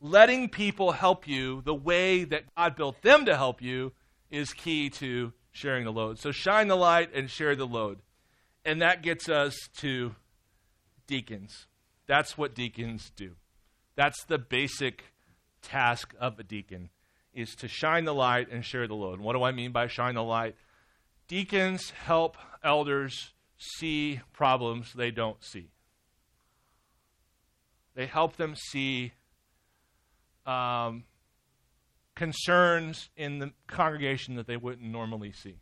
letting 0.00 0.50
people 0.50 0.92
help 0.92 1.26
you 1.26 1.62
the 1.62 1.74
way 1.74 2.24
that 2.24 2.44
god 2.54 2.76
built 2.76 3.00
them 3.02 3.24
to 3.24 3.36
help 3.36 3.62
you 3.62 3.92
is 4.30 4.52
key 4.52 4.90
to 4.90 5.32
sharing 5.50 5.84
the 5.84 5.92
load. 5.92 6.18
So 6.18 6.30
shine 6.32 6.68
the 6.68 6.76
light 6.76 7.14
and 7.14 7.30
share 7.30 7.56
the 7.56 7.66
load. 7.66 8.00
And 8.64 8.82
that 8.82 9.02
gets 9.02 9.28
us 9.28 9.56
to 9.78 10.14
deacons. 11.06 11.66
That's 12.06 12.36
what 12.36 12.54
deacons 12.54 13.12
do. 13.16 13.32
That's 13.96 14.24
the 14.24 14.38
basic 14.38 15.04
task 15.62 16.14
of 16.20 16.38
a 16.38 16.42
deacon 16.42 16.90
is 17.32 17.54
to 17.56 17.68
shine 17.68 18.04
the 18.04 18.14
light 18.14 18.50
and 18.50 18.64
share 18.64 18.86
the 18.86 18.94
load. 18.94 19.14
And 19.14 19.22
what 19.22 19.34
do 19.34 19.42
i 19.42 19.52
mean 19.52 19.72
by 19.72 19.86
shine 19.86 20.14
the 20.14 20.22
light 20.22 20.54
Deacons 21.28 21.90
help 21.90 22.36
elders 22.62 23.32
see 23.56 24.20
problems 24.32 24.92
they 24.92 25.10
don't 25.10 25.42
see. 25.42 25.70
They 27.94 28.06
help 28.06 28.36
them 28.36 28.54
see 28.56 29.12
um, 30.44 31.04
concerns 32.14 33.08
in 33.16 33.38
the 33.38 33.52
congregation 33.66 34.36
that 34.36 34.46
they 34.46 34.56
wouldn't 34.56 34.90
normally 34.90 35.32
see. 35.32 35.56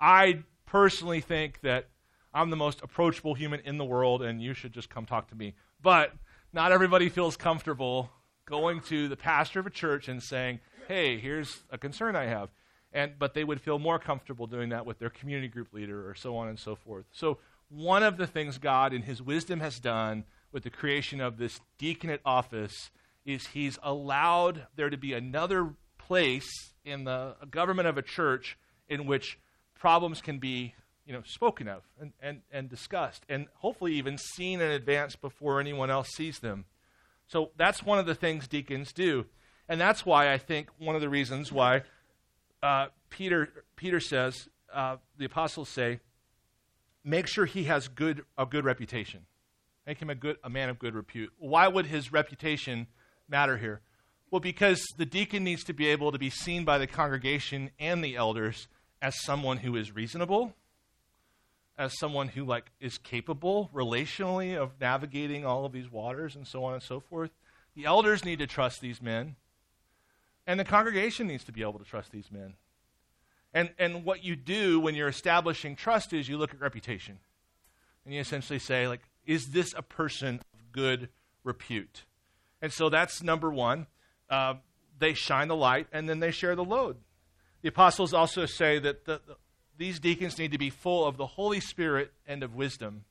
I 0.00 0.40
personally 0.66 1.20
think 1.20 1.60
that 1.62 1.88
I'm 2.34 2.50
the 2.50 2.56
most 2.56 2.82
approachable 2.82 3.34
human 3.34 3.60
in 3.60 3.78
the 3.78 3.84
world, 3.84 4.22
and 4.22 4.42
you 4.42 4.52
should 4.52 4.72
just 4.72 4.90
come 4.90 5.06
talk 5.06 5.28
to 5.28 5.34
me. 5.34 5.54
But 5.82 6.12
not 6.52 6.72
everybody 6.72 7.08
feels 7.08 7.36
comfortable 7.36 8.10
going 8.46 8.80
to 8.80 9.08
the 9.08 9.16
pastor 9.16 9.60
of 9.60 9.66
a 9.66 9.70
church 9.70 10.08
and 10.08 10.22
saying, 10.22 10.60
hey, 10.88 11.18
here's 11.18 11.64
a 11.70 11.78
concern 11.78 12.16
I 12.16 12.24
have 12.24 12.50
and 12.98 13.12
but 13.16 13.32
they 13.32 13.44
would 13.44 13.60
feel 13.60 13.78
more 13.78 13.98
comfortable 13.98 14.48
doing 14.48 14.70
that 14.70 14.84
with 14.84 14.98
their 14.98 15.08
community 15.08 15.46
group 15.46 15.72
leader 15.72 16.08
or 16.08 16.16
so 16.16 16.36
on 16.36 16.48
and 16.48 16.58
so 16.58 16.74
forth. 16.74 17.04
So 17.12 17.38
one 17.68 18.02
of 18.02 18.16
the 18.16 18.26
things 18.26 18.58
God 18.58 18.92
in 18.92 19.02
his 19.02 19.22
wisdom 19.22 19.60
has 19.60 19.78
done 19.78 20.24
with 20.50 20.64
the 20.64 20.70
creation 20.70 21.20
of 21.20 21.38
this 21.38 21.60
deaconate 21.78 22.20
office 22.24 22.90
is 23.24 23.48
he's 23.48 23.78
allowed 23.84 24.66
there 24.74 24.90
to 24.90 24.96
be 24.96 25.12
another 25.12 25.74
place 25.96 26.72
in 26.84 27.04
the 27.04 27.36
government 27.50 27.86
of 27.86 27.98
a 27.98 28.02
church 28.02 28.58
in 28.88 29.06
which 29.06 29.38
problems 29.78 30.20
can 30.20 30.38
be 30.40 30.74
you 31.06 31.12
know 31.12 31.22
spoken 31.24 31.68
of 31.68 31.82
and, 32.00 32.12
and, 32.20 32.40
and 32.50 32.68
discussed 32.68 33.22
and 33.28 33.46
hopefully 33.58 33.92
even 33.94 34.18
seen 34.18 34.60
in 34.60 34.70
advance 34.72 35.14
before 35.14 35.60
anyone 35.60 35.90
else 35.90 36.08
sees 36.08 36.40
them 36.40 36.64
so 37.28 37.50
that's 37.56 37.84
one 37.84 37.98
of 37.98 38.06
the 38.06 38.14
things 38.14 38.48
deacons 38.48 38.92
do 38.92 39.26
and 39.68 39.80
that's 39.80 40.04
why 40.04 40.32
i 40.32 40.38
think 40.38 40.68
one 40.78 40.96
of 40.96 41.00
the 41.00 41.08
reasons 41.08 41.52
why 41.52 41.82
uh, 42.62 42.86
Peter, 43.10 43.64
Peter 43.76 44.00
says, 44.00 44.48
uh, 44.72 44.96
the 45.16 45.24
apostles 45.24 45.68
say, 45.68 46.00
make 47.04 47.26
sure 47.26 47.46
he 47.46 47.64
has 47.64 47.88
good, 47.88 48.24
a 48.36 48.46
good 48.46 48.64
reputation. 48.64 49.26
Make 49.86 50.00
him 50.00 50.10
a, 50.10 50.14
good, 50.14 50.36
a 50.44 50.50
man 50.50 50.68
of 50.68 50.78
good 50.78 50.94
repute. 50.94 51.32
Why 51.38 51.66
would 51.66 51.86
his 51.86 52.12
reputation 52.12 52.86
matter 53.28 53.56
here? 53.56 53.80
Well, 54.30 54.40
because 54.40 54.84
the 54.98 55.06
deacon 55.06 55.44
needs 55.44 55.64
to 55.64 55.72
be 55.72 55.86
able 55.88 56.12
to 56.12 56.18
be 56.18 56.28
seen 56.28 56.64
by 56.64 56.76
the 56.76 56.86
congregation 56.86 57.70
and 57.78 58.04
the 58.04 58.16
elders 58.16 58.68
as 59.00 59.18
someone 59.22 59.58
who 59.58 59.76
is 59.76 59.94
reasonable, 59.94 60.54
as 61.78 61.98
someone 61.98 62.28
who 62.28 62.44
like 62.44 62.66
is 62.80 62.98
capable 62.98 63.70
relationally 63.72 64.54
of 64.56 64.72
navigating 64.80 65.46
all 65.46 65.64
of 65.64 65.72
these 65.72 65.90
waters 65.90 66.36
and 66.36 66.46
so 66.46 66.64
on 66.64 66.74
and 66.74 66.82
so 66.82 67.00
forth. 67.00 67.30
The 67.74 67.86
elders 67.86 68.24
need 68.24 68.40
to 68.40 68.46
trust 68.46 68.80
these 68.80 69.00
men. 69.00 69.36
And 70.48 70.58
the 70.58 70.64
congregation 70.64 71.26
needs 71.26 71.44
to 71.44 71.52
be 71.52 71.60
able 71.60 71.78
to 71.78 71.84
trust 71.84 72.10
these 72.10 72.32
men. 72.32 72.54
And, 73.52 73.70
and 73.78 74.02
what 74.02 74.24
you 74.24 74.34
do 74.34 74.80
when 74.80 74.94
you're 74.94 75.08
establishing 75.08 75.76
trust 75.76 76.14
is 76.14 76.26
you 76.26 76.38
look 76.38 76.54
at 76.54 76.60
reputation. 76.60 77.18
And 78.04 78.14
you 78.14 78.20
essentially 78.20 78.58
say, 78.58 78.88
like, 78.88 79.02
is 79.26 79.48
this 79.48 79.74
a 79.76 79.82
person 79.82 80.40
of 80.54 80.72
good 80.72 81.10
repute. 81.44 82.04
And 82.62 82.72
so 82.72 82.88
that's 82.88 83.22
number 83.22 83.50
one. 83.50 83.88
Uh, 84.30 84.54
they 84.98 85.12
shine 85.12 85.48
the 85.48 85.54
light 85.54 85.86
and 85.92 86.08
then 86.08 86.20
they 86.20 86.30
share 86.30 86.56
the 86.56 86.64
load. 86.64 86.96
The 87.60 87.68
apostles 87.68 88.14
also 88.14 88.46
say 88.46 88.78
that 88.78 89.04
the, 89.04 89.20
the, 89.26 89.36
these 89.76 90.00
deacons 90.00 90.38
need 90.38 90.52
to 90.52 90.58
be 90.58 90.70
full 90.70 91.06
of 91.06 91.18
the 91.18 91.26
Holy 91.26 91.60
Spirit 91.60 92.10
and 92.26 92.42
of 92.42 92.54
wisdom. 92.54 93.04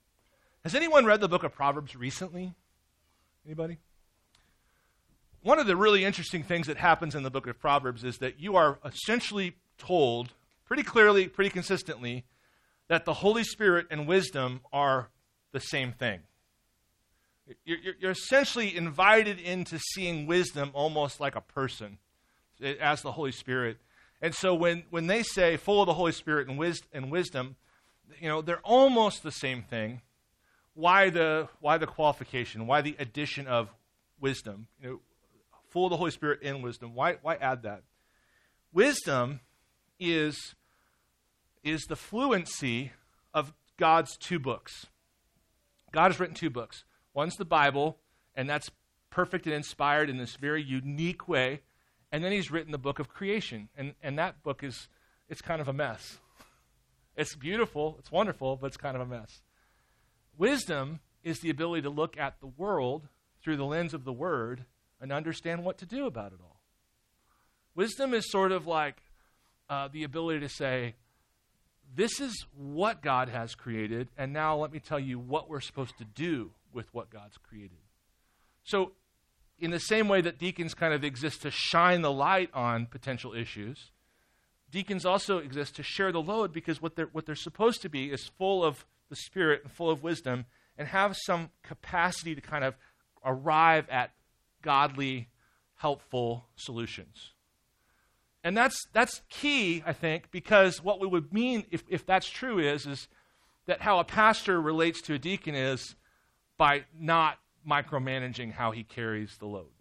Has 0.63 0.73
anyone 0.73 1.05
read 1.05 1.21
the 1.21 1.29
book 1.29 1.43
of 1.43 1.53
Proverbs 1.53 1.95
recently? 1.95 2.55
Anybody? 3.45 3.77
One 5.41 5.59
of 5.59 5.67
the 5.67 5.75
really 5.75 6.03
interesting 6.03 6.43
things 6.43 6.67
that 6.67 6.77
happens 6.77 7.15
in 7.15 7.23
the 7.23 7.29
book 7.29 7.47
of 7.47 7.59
Proverbs 7.59 8.03
is 8.03 8.17
that 8.17 8.39
you 8.39 8.55
are 8.55 8.79
essentially 8.83 9.55
told 9.77 10.33
pretty 10.65 10.83
clearly, 10.83 11.27
pretty 11.27 11.49
consistently, 11.49 12.25
that 12.87 13.05
the 13.05 13.13
Holy 13.13 13.43
Spirit 13.43 13.87
and 13.89 14.07
wisdom 14.07 14.61
are 14.73 15.09
the 15.51 15.59
same 15.59 15.91
thing. 15.91 16.19
You're, 17.63 17.77
you're, 17.99 18.11
essentially 18.11 18.75
invited 18.75 19.39
into 19.39 19.79
seeing 19.79 20.27
wisdom 20.27 20.71
almost 20.73 21.21
like 21.21 21.35
a 21.35 21.41
person 21.41 21.97
as 22.81 23.01
the 23.01 23.13
Holy 23.13 23.31
Spirit. 23.31 23.77
And 24.21 24.35
so 24.35 24.53
when, 24.53 24.83
when 24.89 25.07
they 25.07 25.23
say 25.23 25.55
full 25.55 25.81
of 25.81 25.85
the 25.85 25.93
Holy 25.93 26.11
Spirit 26.11 26.49
and, 26.49 26.57
wis- 26.57 26.81
and 26.91 27.09
wisdom, 27.09 27.55
you 28.19 28.27
know, 28.27 28.41
they're 28.41 28.59
almost 28.59 29.23
the 29.23 29.31
same 29.31 29.61
thing. 29.61 30.01
Why 30.73 31.09
the, 31.09 31.47
why 31.61 31.77
the 31.77 31.87
qualification? 31.87 32.67
Why 32.67 32.81
the 32.81 32.97
addition 32.99 33.47
of 33.47 33.69
wisdom? 34.19 34.67
You 34.81 34.89
know, 34.89 34.99
full 35.77 35.85
of 35.85 35.91
the 35.91 35.97
Holy 35.97 36.09
Spirit 36.09 36.39
and 36.41 36.63
wisdom. 36.63 36.95
Why, 36.95 37.17
why 37.21 37.35
add 37.35 37.61
that? 37.61 37.83
Wisdom 38.73 39.41
is, 39.99 40.55
is 41.63 41.83
the 41.83 41.95
fluency 41.95 42.93
of 43.31 43.53
God's 43.77 44.17
two 44.17 44.39
books. 44.39 44.87
God 45.91 46.11
has 46.11 46.19
written 46.19 46.33
two 46.33 46.49
books. 46.49 46.83
One's 47.13 47.35
the 47.35 47.45
Bible, 47.45 47.99
and 48.33 48.49
that's 48.49 48.71
perfect 49.11 49.45
and 49.45 49.53
inspired 49.53 50.09
in 50.09 50.17
this 50.17 50.35
very 50.35 50.63
unique 50.63 51.27
way. 51.27 51.61
And 52.11 52.23
then 52.23 52.31
he's 52.31 52.49
written 52.49 52.71
the 52.71 52.79
book 52.79 52.97
of 52.97 53.09
creation. 53.09 53.69
And, 53.77 53.93
and 54.01 54.17
that 54.17 54.41
book 54.41 54.63
is, 54.63 54.87
it's 55.29 55.43
kind 55.43 55.61
of 55.61 55.67
a 55.67 55.73
mess. 55.73 56.17
It's 57.15 57.35
beautiful, 57.35 57.97
it's 57.99 58.11
wonderful, 58.11 58.55
but 58.55 58.65
it's 58.65 58.77
kind 58.77 58.95
of 58.95 59.03
a 59.03 59.05
mess. 59.05 59.43
Wisdom 60.39 61.01
is 61.23 61.41
the 61.41 61.51
ability 61.51 61.83
to 61.83 61.91
look 61.91 62.17
at 62.17 62.39
the 62.39 62.47
world 62.47 63.09
through 63.43 63.57
the 63.57 63.65
lens 63.65 63.93
of 63.93 64.05
the 64.05 64.13
Word 64.13 64.65
and 65.01 65.11
understand 65.11 65.63
what 65.63 65.77
to 65.79 65.85
do 65.85 66.05
about 66.05 66.33
it 66.33 66.39
all. 66.41 66.59
Wisdom 67.75 68.13
is 68.13 68.29
sort 68.31 68.51
of 68.51 68.65
like 68.65 68.97
uh, 69.69 69.87
the 69.91 70.03
ability 70.03 70.39
to 70.39 70.49
say, 70.49 70.95
this 71.95 72.19
is 72.19 72.45
what 72.55 73.01
God 73.01 73.29
has 73.29 73.55
created, 73.55 74.09
and 74.17 74.33
now 74.33 74.57
let 74.57 74.71
me 74.71 74.79
tell 74.79 74.99
you 74.99 75.19
what 75.19 75.49
we're 75.49 75.61
supposed 75.61 75.97
to 75.99 76.05
do 76.05 76.51
with 76.73 76.93
what 76.93 77.09
God's 77.09 77.37
created. 77.37 77.77
So, 78.63 78.91
in 79.59 79.71
the 79.71 79.79
same 79.79 80.07
way 80.07 80.21
that 80.21 80.37
deacons 80.37 80.73
kind 80.73 80.93
of 80.93 81.03
exist 81.03 81.41
to 81.43 81.51
shine 81.51 82.01
the 82.01 82.11
light 82.11 82.49
on 82.53 82.85
potential 82.85 83.33
issues, 83.33 83.91
deacons 84.69 85.05
also 85.05 85.39
exist 85.39 85.75
to 85.77 85.83
share 85.83 86.11
the 86.11 86.21
load 86.21 86.53
because 86.53 86.81
what 86.81 86.95
they're, 86.95 87.09
what 87.11 87.25
they're 87.25 87.35
supposed 87.35 87.81
to 87.81 87.89
be 87.89 88.11
is 88.11 88.29
full 88.37 88.63
of 88.63 88.85
the 89.09 89.15
Spirit 89.15 89.61
and 89.63 89.71
full 89.71 89.89
of 89.89 90.03
wisdom 90.03 90.45
and 90.77 90.87
have 90.89 91.15
some 91.25 91.49
capacity 91.63 92.35
to 92.35 92.41
kind 92.41 92.63
of 92.63 92.75
arrive 93.25 93.89
at 93.89 94.11
godly, 94.67 95.29
helpful 95.75 96.45
solutions. 96.57 97.31
And 98.43 98.57
that's, 98.57 98.85
that's 98.91 99.21
key, 99.29 99.81
I 99.85 99.93
think, 99.93 100.29
because 100.29 100.83
what 100.83 100.99
we 100.99 101.07
would 101.07 101.31
mean 101.31 101.63
if, 101.71 101.85
if 101.87 102.05
that's 102.05 102.29
true 102.29 102.59
is, 102.59 102.85
is 102.85 103.07
that 103.65 103.79
how 103.79 103.99
a 103.99 104.03
pastor 104.03 104.59
relates 104.59 105.01
to 105.03 105.13
a 105.13 105.17
deacon 105.17 105.55
is 105.55 105.95
by 106.57 106.83
not 106.99 107.37
micromanaging 107.65 108.51
how 108.51 108.71
he 108.71 108.83
carries 108.83 109.37
the 109.37 109.45
load. 109.45 109.71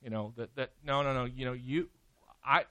You 0.00 0.10
know, 0.10 0.32
that, 0.36 0.54
that 0.54 0.70
no, 0.84 1.02
no, 1.02 1.12
no, 1.12 1.24
you 1.24 1.44
know, 1.44 1.52
you, 1.52 1.88
I, 2.44 2.66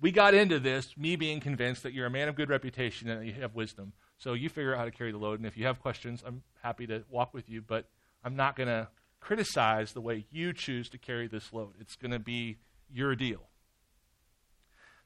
we 0.00 0.10
got 0.10 0.32
into 0.32 0.58
this, 0.58 0.96
me 0.96 1.16
being 1.16 1.38
convinced 1.38 1.82
that 1.82 1.92
you're 1.92 2.06
a 2.06 2.10
man 2.10 2.28
of 2.28 2.34
good 2.34 2.48
reputation 2.48 3.10
and 3.10 3.20
that 3.20 3.26
you 3.26 3.34
have 3.42 3.54
wisdom. 3.54 3.92
So 4.16 4.32
you 4.32 4.48
figure 4.48 4.72
out 4.72 4.78
how 4.78 4.86
to 4.86 4.90
carry 4.90 5.12
the 5.12 5.18
load. 5.18 5.38
And 5.38 5.46
if 5.46 5.58
you 5.58 5.66
have 5.66 5.80
questions, 5.80 6.22
I'm 6.26 6.42
happy 6.62 6.86
to 6.86 7.04
walk 7.10 7.34
with 7.34 7.50
you, 7.50 7.60
but 7.60 7.84
I'm 8.24 8.36
not 8.36 8.56
going 8.56 8.68
to 8.68 8.88
criticize 9.24 9.92
the 9.92 10.00
way 10.02 10.26
you 10.30 10.52
choose 10.52 10.90
to 10.90 10.98
carry 10.98 11.26
this 11.26 11.52
load. 11.52 11.72
It's 11.80 11.96
going 11.96 12.10
to 12.10 12.18
be 12.18 12.58
your 12.92 13.16
deal. 13.16 13.48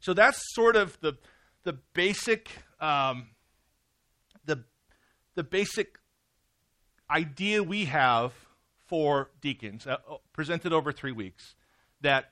So 0.00 0.12
that's 0.12 0.42
sort 0.54 0.76
of 0.76 0.98
the 1.00 1.14
the 1.64 1.74
basic 1.94 2.50
um, 2.80 3.28
the 4.44 4.64
the 5.34 5.44
basic 5.44 5.98
idea 7.10 7.62
we 7.62 7.86
have 7.86 8.32
for 8.86 9.30
deacons, 9.40 9.86
uh, 9.86 9.98
uh, 10.10 10.16
presented 10.32 10.72
over 10.72 10.92
three 10.92 11.12
weeks. 11.12 11.54
That 12.00 12.30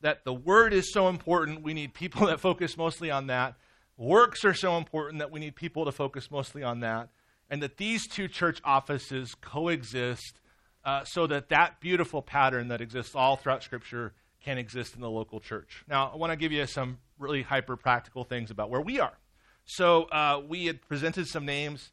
that 0.00 0.24
the 0.24 0.34
word 0.34 0.72
is 0.72 0.92
so 0.92 1.08
important, 1.08 1.62
we 1.62 1.74
need 1.74 1.94
people 1.94 2.26
that 2.28 2.40
focus 2.40 2.76
mostly 2.76 3.10
on 3.10 3.28
that. 3.28 3.54
Works 3.96 4.44
are 4.44 4.54
so 4.54 4.76
important 4.76 5.18
that 5.18 5.30
we 5.30 5.40
need 5.40 5.54
people 5.54 5.84
to 5.84 5.92
focus 5.92 6.30
mostly 6.30 6.62
on 6.62 6.80
that, 6.80 7.10
and 7.50 7.62
that 7.62 7.76
these 7.76 8.08
two 8.08 8.28
church 8.28 8.60
offices 8.64 9.34
coexist, 9.40 10.40
uh, 10.84 11.04
so 11.04 11.26
that 11.26 11.48
that 11.50 11.80
beautiful 11.80 12.22
pattern 12.22 12.68
that 12.68 12.80
exists 12.80 13.14
all 13.14 13.36
throughout 13.36 13.62
Scripture 13.62 14.12
can 14.42 14.58
exist 14.58 14.94
in 14.94 15.00
the 15.00 15.10
local 15.10 15.40
church. 15.40 15.84
Now, 15.88 16.10
I 16.12 16.16
want 16.16 16.32
to 16.32 16.36
give 16.36 16.52
you 16.52 16.66
some 16.66 16.98
really 17.18 17.42
hyper 17.42 17.76
practical 17.76 18.24
things 18.24 18.50
about 18.50 18.70
where 18.70 18.80
we 18.80 18.98
are. 18.98 19.12
So, 19.66 20.04
uh, 20.04 20.40
we 20.46 20.66
had 20.66 20.80
presented 20.88 21.26
some 21.26 21.44
names 21.44 21.92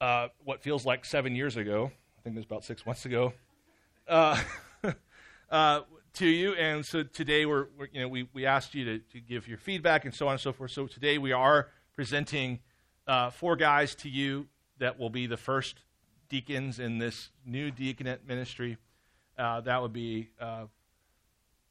uh, 0.00 0.28
what 0.44 0.62
feels 0.62 0.84
like 0.84 1.04
seven 1.04 1.34
years 1.34 1.56
ago. 1.56 1.90
I 2.18 2.22
think 2.22 2.36
it 2.36 2.38
was 2.38 2.44
about 2.44 2.64
six 2.64 2.84
months 2.84 3.06
ago. 3.06 3.32
Uh, 4.06 4.40
uh, 5.50 5.80
to 6.14 6.26
you, 6.26 6.54
and 6.54 6.84
so 6.84 7.02
today 7.02 7.44
we're, 7.44 7.66
we're, 7.78 7.88
you 7.92 8.00
know 8.00 8.08
we, 8.08 8.28
we 8.32 8.46
asked 8.46 8.74
you 8.74 8.84
to, 8.84 8.98
to 8.98 9.20
give 9.20 9.48
your 9.48 9.58
feedback 9.58 10.04
and 10.04 10.14
so 10.14 10.26
on 10.26 10.32
and 10.32 10.40
so 10.40 10.52
forth. 10.52 10.70
So 10.70 10.86
today 10.86 11.18
we 11.18 11.32
are 11.32 11.68
presenting 11.94 12.60
uh, 13.06 13.30
four 13.30 13.56
guys 13.56 13.94
to 13.96 14.08
you 14.08 14.46
that 14.78 14.98
will 14.98 15.10
be 15.10 15.26
the 15.26 15.36
first 15.36 15.76
deacons 16.28 16.78
in 16.78 16.98
this 16.98 17.30
new 17.44 17.70
deaconate 17.70 18.26
ministry. 18.26 18.78
Uh, 19.38 19.60
that 19.62 19.82
would 19.82 19.92
be 19.92 20.30
uh, 20.40 20.64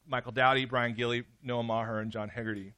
Michael 0.08 0.32
Dowdy, 0.32 0.66
Brian 0.66 0.94
Gilly, 0.94 1.24
Noah 1.44 1.64
Maher, 1.64 2.00
and 2.00 2.12
John 2.12 2.30
Hegarty. 2.30 2.74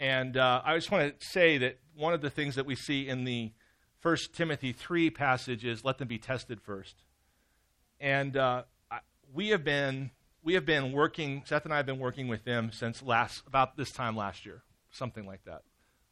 And 0.00 0.36
uh, 0.36 0.62
I 0.64 0.76
just 0.76 0.90
want 0.90 1.18
to 1.18 1.26
say 1.26 1.58
that 1.58 1.78
one 1.94 2.14
of 2.14 2.20
the 2.20 2.30
things 2.30 2.54
that 2.54 2.66
we 2.66 2.74
see 2.74 3.08
in 3.08 3.24
the 3.24 3.52
First 4.00 4.32
Timothy 4.32 4.72
3 4.72 5.10
passage 5.10 5.64
is 5.64 5.84
let 5.84 5.98
them 5.98 6.08
be 6.08 6.18
tested 6.18 6.60
first. 6.60 7.02
And 8.00 8.36
uh, 8.36 8.62
we 9.32 9.48
have 9.48 9.64
been 9.64 10.10
we 10.42 10.54
have 10.54 10.64
been 10.64 10.92
working. 10.92 11.42
Seth 11.44 11.64
and 11.64 11.74
I 11.74 11.78
have 11.78 11.86
been 11.86 11.98
working 11.98 12.28
with 12.28 12.44
them 12.44 12.70
since 12.72 13.02
last 13.02 13.42
about 13.46 13.76
this 13.76 13.90
time 13.90 14.16
last 14.16 14.46
year, 14.46 14.62
something 14.90 15.26
like 15.26 15.44
that, 15.44 15.62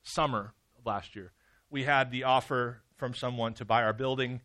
summer 0.02 0.52
of 0.78 0.84
last 0.84 1.14
year. 1.14 1.32
We 1.70 1.84
had 1.84 2.10
the 2.10 2.24
offer 2.24 2.82
from 2.96 3.14
someone 3.14 3.54
to 3.54 3.64
buy 3.64 3.82
our 3.82 3.92
building, 3.92 4.40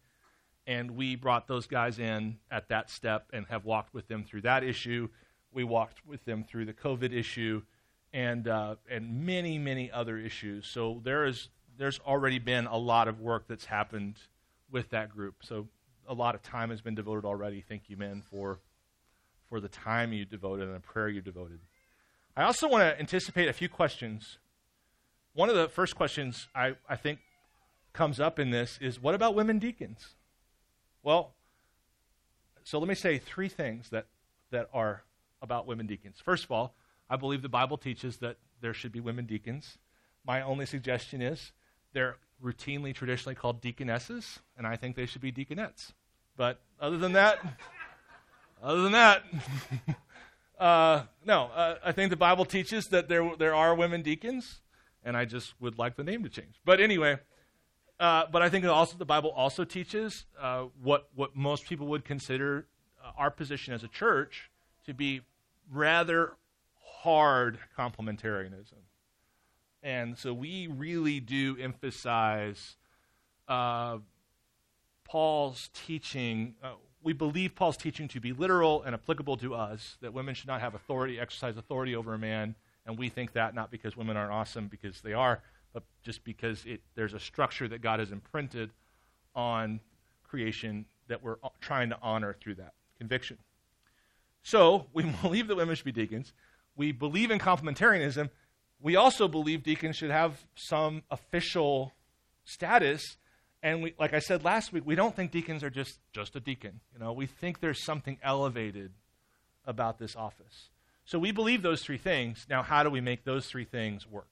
and 0.72 0.92
we 0.92 1.16
brought 1.16 1.48
those 1.48 1.68
guys 1.68 2.00
in 2.00 2.38
at 2.50 2.70
that 2.70 2.90
step 2.90 3.28
and 3.34 3.46
have 3.48 3.66
walked 3.66 3.94
with 3.94 4.08
them 4.08 4.24
through 4.24 4.42
that 4.42 4.64
issue 4.64 5.08
we 5.54 5.64
walked 5.64 6.06
with 6.06 6.24
them 6.26 6.44
through 6.44 6.66
the 6.66 6.74
COVID 6.74 7.14
issue 7.14 7.62
and, 8.14 8.48
uh, 8.48 8.76
and 8.90 9.26
many, 9.26 9.58
many 9.58 9.92
other 9.92 10.18
issues. 10.18 10.68
So 10.68 11.02
there 11.04 11.26
is, 11.26 11.50
there's 11.78 12.00
already 12.00 12.40
been 12.40 12.68
a 12.68 12.78
lot 12.78 13.08
of 13.08 13.20
work 13.20 13.46
that's 13.48 13.66
happened 13.66 14.18
with 14.70 14.90
that 14.90 15.10
group. 15.10 15.36
So 15.42 15.68
a 16.08 16.14
lot 16.14 16.36
of 16.36 16.42
time 16.42 16.70
has 16.70 16.82
been 16.82 16.96
devoted 16.96 17.26
already. 17.26 17.62
Thank 17.62 17.90
you, 17.90 17.98
men, 17.98 18.22
for, 18.22 18.60
for 19.50 19.60
the 19.60 19.70
time 19.70 20.14
you 20.14 20.26
devoted 20.26 20.68
and 20.68 20.76
the 20.76 20.80
prayer 20.80 21.10
you 21.10 21.22
devoted. 21.22 21.60
I 22.36 22.44
also 22.44 22.68
want 22.68 22.82
to 22.82 23.00
anticipate 23.00 23.50
a 23.50 23.54
few 23.54 23.68
questions. 23.68 24.38
One 25.34 25.50
of 25.50 25.56
the 25.56 25.68
first 25.68 25.96
questions 25.96 26.48
I, 26.56 26.76
I 26.88 26.96
think 26.96 27.20
comes 27.94 28.20
up 28.20 28.40
in 28.40 28.52
this 28.52 28.80
is 28.82 29.02
what 29.02 29.16
about 29.16 29.36
women 29.36 29.60
deacons? 29.60 30.16
Well, 31.04 31.34
so 32.64 32.80
let 32.80 32.88
me 32.88 32.96
say 32.96 33.18
three 33.18 33.50
things 33.50 33.90
that, 33.90 34.06
that 34.52 34.70
are 34.74 35.04
about 35.42 35.66
women 35.66 35.88
deacons. 35.88 36.18
First 36.24 36.44
of 36.44 36.52
all, 36.52 36.76
I 37.10 37.16
believe 37.16 37.42
the 37.42 37.50
Bible 37.50 37.78
teaches 37.78 38.18
that 38.18 38.38
there 38.62 38.74
should 38.74 38.92
be 38.92 39.00
women 39.00 39.26
deacons. 39.26 39.78
My 40.26 40.42
only 40.42 40.66
suggestion 40.66 41.22
is 41.22 41.52
they're 41.94 42.18
routinely, 42.44 42.94
traditionally 42.94 43.36
called 43.36 43.62
deaconesses, 43.62 44.40
and 44.58 44.68
I 44.68 44.76
think 44.76 44.96
they 44.96 45.06
should 45.06 45.22
be 45.22 45.32
deaconettes. 45.32 45.94
But 46.38 46.62
other 46.80 46.98
than 46.98 47.14
that, 47.14 47.40
other 48.62 48.84
than 48.84 48.92
that, 48.92 49.24
uh, 50.60 51.04
no, 51.26 51.46
uh, 51.56 51.76
I 51.84 51.92
think 51.92 52.12
the 52.12 52.16
Bible 52.16 52.46
teaches 52.46 52.88
that 52.90 53.10
there, 53.10 53.32
there 53.38 53.56
are 53.56 53.76
women 53.76 54.04
deacons, 54.04 54.62
and 55.04 55.18
I 55.18 55.26
just 55.26 55.60
would 55.60 55.78
like 55.78 55.96
the 55.96 56.04
name 56.04 56.24
to 56.24 56.30
change. 56.30 56.56
But 56.64 56.80
anyway, 56.80 57.18
uh, 58.02 58.26
but 58.32 58.42
I 58.42 58.50
think 58.50 58.66
also 58.66 58.98
the 58.98 59.06
Bible 59.06 59.30
also 59.30 59.64
teaches 59.64 60.26
uh, 60.40 60.66
what, 60.82 61.08
what 61.16 61.36
most 61.36 61.66
people 61.66 61.88
would 61.88 62.04
consider 62.04 62.66
uh, 63.04 63.12
our 63.16 63.32
position 63.32 63.74
as 63.74 63.84
a 63.84 63.88
church 63.88 64.50
to 64.86 64.94
be 64.94 65.22
rather 65.72 66.34
hard 67.04 67.60
complementarianism. 67.78 68.82
And 69.84 70.18
so 70.18 70.34
we 70.34 70.68
really 70.68 71.20
do 71.20 71.56
emphasize 71.60 72.76
uh, 73.48 74.00
Paul's 75.06 75.70
teaching 75.74 76.56
uh, 76.64 76.74
we 77.04 77.14
believe 77.14 77.56
Paul's 77.56 77.78
teaching 77.78 78.08
to 78.10 78.20
be 78.20 78.34
literal 78.34 78.84
and 78.84 78.94
applicable 78.94 79.38
to 79.38 79.56
us, 79.56 79.98
that 80.02 80.14
women 80.14 80.36
should 80.36 80.48
not 80.48 80.62
have 80.62 80.76
authority, 80.76 81.20
exercise 81.20 81.58
authority 81.58 81.96
over 81.96 82.14
a 82.14 82.20
man, 82.20 82.56
and 82.86 82.98
we 82.98 83.10
think 83.10 83.34
that 83.34 83.56
not 83.56 83.72
because 83.72 83.98
women 83.98 84.18
aren't 84.18 84.32
awesome, 84.32 84.68
because 84.68 85.02
they 85.02 85.14
are, 85.14 85.42
but 85.74 85.84
just 86.04 86.24
because 86.24 86.66
it, 86.66 86.82
there's 86.96 87.14
a 87.14 87.20
structure 87.20 87.68
that 87.68 87.82
God 87.82 88.00
has 88.00 88.12
imprinted 88.12 88.72
on 89.36 89.80
creation 90.24 90.86
that 91.08 91.24
we're 91.24 91.38
uh, 91.44 91.50
trying 91.60 91.90
to 91.90 91.98
honor 92.02 92.36
through 92.40 92.56
that 92.56 92.74
conviction. 92.98 93.38
So, 94.44 94.88
we 94.94 95.04
believe 95.22 95.48
that 95.48 95.56
women 95.56 95.76
should 95.76 95.86
be 95.86 95.92
deacons. 95.92 96.34
We 96.76 96.92
believe 96.92 97.32
in 97.32 97.40
complementarianism. 97.40 98.30
We 98.82 98.96
also 98.96 99.28
believe 99.28 99.64
deacons 99.64 99.98
should 99.98 100.12
have 100.12 100.46
some 100.56 101.04
official 101.12 101.94
status. 102.46 103.18
And 103.62 103.84
we, 103.84 103.94
like 104.00 104.14
I 104.14 104.20
said 104.20 104.44
last 104.44 104.74
week, 104.74 104.84
we 104.86 104.96
don't 104.96 105.16
think 105.16 105.32
deacons 105.32 105.64
are 105.64 105.70
just, 105.70 106.00
just 106.14 106.36
a 106.36 106.40
deacon. 106.40 106.80
You 106.94 107.00
know, 107.00 107.14
we 107.14 107.28
think 107.28 107.60
there's 107.60 107.84
something 107.84 108.18
elevated 108.24 108.92
about 109.66 110.00
this 110.00 110.16
office. 110.16 110.70
So 111.06 111.20
we 111.20 111.32
believe 111.32 111.62
those 111.62 111.84
three 111.84 111.98
things. 111.98 112.46
Now, 112.50 112.64
how 112.64 112.84
do 112.84 112.90
we 112.90 113.02
make 113.02 113.24
those 113.24 113.46
three 113.46 113.66
things 113.66 114.08
work? 114.08 114.31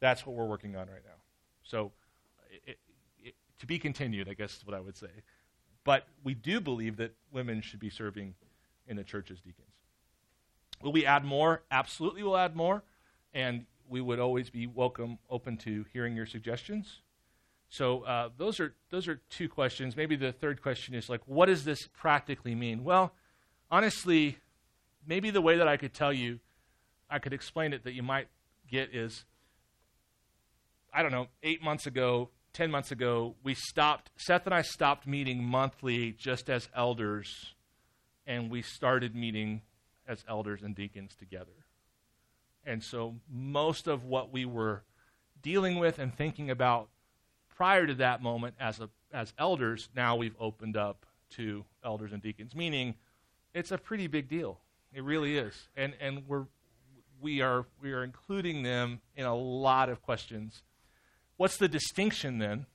That's 0.00 0.26
what 0.26 0.34
we're 0.34 0.46
working 0.46 0.76
on 0.76 0.88
right 0.88 1.04
now. 1.04 1.20
So, 1.62 1.92
it, 2.66 2.78
it, 3.22 3.34
to 3.58 3.66
be 3.66 3.78
continued, 3.78 4.28
I 4.28 4.34
guess 4.34 4.56
is 4.56 4.66
what 4.66 4.74
I 4.74 4.80
would 4.80 4.96
say. 4.96 5.08
But 5.84 6.06
we 6.24 6.34
do 6.34 6.60
believe 6.60 6.96
that 6.96 7.14
women 7.32 7.60
should 7.62 7.80
be 7.80 7.90
serving 7.90 8.34
in 8.86 8.96
the 8.96 9.04
church 9.04 9.30
as 9.30 9.38
deacons. 9.38 9.68
Will 10.82 10.92
we 10.92 11.06
add 11.06 11.24
more? 11.24 11.62
Absolutely, 11.70 12.22
we'll 12.22 12.36
add 12.36 12.56
more. 12.56 12.82
And 13.32 13.66
we 13.88 14.00
would 14.00 14.18
always 14.18 14.50
be 14.50 14.66
welcome, 14.66 15.18
open 15.28 15.56
to 15.58 15.84
hearing 15.92 16.16
your 16.16 16.26
suggestions. 16.26 17.00
So 17.68 18.02
uh, 18.02 18.30
those 18.36 18.58
are 18.58 18.74
those 18.90 19.06
are 19.06 19.20
two 19.30 19.48
questions. 19.48 19.96
Maybe 19.96 20.16
the 20.16 20.32
third 20.32 20.60
question 20.60 20.94
is 20.94 21.08
like, 21.08 21.20
what 21.26 21.46
does 21.46 21.64
this 21.64 21.88
practically 21.96 22.54
mean? 22.54 22.82
Well, 22.82 23.12
honestly, 23.70 24.38
maybe 25.06 25.30
the 25.30 25.40
way 25.40 25.56
that 25.56 25.68
I 25.68 25.76
could 25.76 25.94
tell 25.94 26.12
you, 26.12 26.40
I 27.08 27.20
could 27.20 27.32
explain 27.32 27.72
it 27.72 27.84
that 27.84 27.92
you 27.92 28.02
might 28.02 28.28
get 28.68 28.94
is, 28.94 29.24
I 30.92 31.02
don't 31.02 31.12
know, 31.12 31.28
eight 31.42 31.62
months 31.62 31.86
ago, 31.86 32.30
10 32.52 32.70
months 32.70 32.90
ago, 32.90 33.36
we 33.42 33.54
stopped, 33.54 34.10
Seth 34.16 34.46
and 34.46 34.54
I 34.54 34.62
stopped 34.62 35.06
meeting 35.06 35.44
monthly 35.44 36.12
just 36.12 36.50
as 36.50 36.68
elders, 36.74 37.54
and 38.26 38.50
we 38.50 38.62
started 38.62 39.14
meeting 39.14 39.62
as 40.08 40.24
elders 40.28 40.62
and 40.62 40.74
deacons 40.74 41.14
together. 41.14 41.52
And 42.64 42.82
so 42.82 43.16
most 43.30 43.86
of 43.86 44.04
what 44.04 44.32
we 44.32 44.44
were 44.44 44.82
dealing 45.42 45.78
with 45.78 45.98
and 45.98 46.14
thinking 46.14 46.50
about 46.50 46.88
prior 47.48 47.86
to 47.86 47.94
that 47.94 48.22
moment 48.22 48.54
as, 48.58 48.80
a, 48.80 48.90
as 49.12 49.32
elders, 49.38 49.88
now 49.94 50.16
we've 50.16 50.36
opened 50.40 50.76
up 50.76 51.06
to 51.30 51.64
elders 51.84 52.12
and 52.12 52.20
deacons, 52.20 52.54
meaning 52.54 52.96
it's 53.54 53.70
a 53.70 53.78
pretty 53.78 54.08
big 54.08 54.28
deal. 54.28 54.58
It 54.92 55.04
really 55.04 55.38
is. 55.38 55.68
And, 55.76 55.94
and 56.00 56.24
we're, 56.26 56.46
we, 57.20 57.40
are, 57.42 57.66
we 57.80 57.92
are 57.92 58.02
including 58.02 58.64
them 58.64 59.00
in 59.14 59.24
a 59.24 59.34
lot 59.34 59.88
of 59.88 60.02
questions 60.02 60.62
What's 61.40 61.56
the 61.56 61.68
distinction 61.68 62.36
then? 62.36 62.66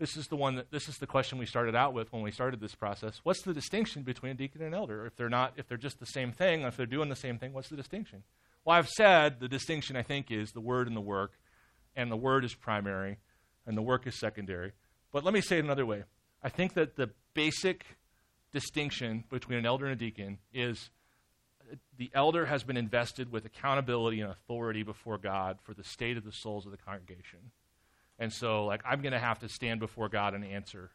This 0.00 0.16
is 0.16 0.26
the 0.26 0.34
one 0.34 0.56
that 0.56 0.72
this 0.72 0.88
is 0.88 0.96
the 0.96 1.06
question 1.06 1.38
we 1.38 1.46
started 1.46 1.76
out 1.76 1.94
with 1.94 2.12
when 2.12 2.22
we 2.22 2.32
started 2.32 2.58
this 2.58 2.74
process. 2.74 3.20
What's 3.22 3.42
the 3.42 3.54
distinction 3.54 4.02
between 4.02 4.32
a 4.32 4.34
deacon 4.34 4.62
and 4.62 4.74
an 4.74 4.80
elder? 4.80 5.06
If 5.06 5.14
they're 5.14 5.28
not, 5.28 5.52
if 5.56 5.68
they're 5.68 5.78
just 5.78 6.00
the 6.00 6.06
same 6.06 6.32
thing, 6.32 6.62
if 6.62 6.76
they're 6.76 6.86
doing 6.86 7.08
the 7.08 7.14
same 7.14 7.38
thing, 7.38 7.52
what's 7.52 7.68
the 7.68 7.76
distinction? 7.76 8.24
Well, 8.64 8.76
I've 8.76 8.88
said 8.88 9.38
the 9.38 9.46
distinction 9.46 9.94
I 9.94 10.02
think 10.02 10.32
is 10.32 10.50
the 10.50 10.60
word 10.60 10.88
and 10.88 10.96
the 10.96 11.00
work, 11.00 11.34
and 11.94 12.10
the 12.10 12.16
word 12.16 12.44
is 12.44 12.52
primary, 12.52 13.18
and 13.64 13.76
the 13.76 13.82
work 13.82 14.08
is 14.08 14.18
secondary. 14.18 14.72
But 15.12 15.22
let 15.22 15.32
me 15.32 15.40
say 15.40 15.58
it 15.58 15.64
another 15.64 15.86
way. 15.86 16.02
I 16.42 16.48
think 16.48 16.74
that 16.74 16.96
the 16.96 17.10
basic 17.34 17.86
distinction 18.52 19.22
between 19.30 19.56
an 19.56 19.66
elder 19.66 19.84
and 19.84 19.92
a 19.92 20.04
deacon 20.04 20.38
is 20.52 20.90
uh, 21.70 21.76
the 21.96 22.10
elder 22.12 22.46
has 22.46 22.64
been 22.64 22.76
invested 22.76 23.30
with 23.30 23.44
accountability 23.44 24.20
and 24.20 24.32
authority 24.32 24.82
before 24.82 25.16
God 25.16 25.58
for 25.62 25.74
the 25.74 25.84
state 25.84 26.16
of 26.16 26.24
the 26.24 26.32
souls 26.32 26.66
of 26.66 26.72
the 26.72 26.78
congregation. 26.78 27.38
And 28.18 28.32
so, 28.32 28.64
like, 28.64 28.82
I'm 28.84 29.00
going 29.00 29.12
to 29.12 29.18
have 29.18 29.38
to 29.40 29.48
stand 29.48 29.80
before 29.80 30.08
God 30.08 30.34
and 30.34 30.44
answer 30.44 30.90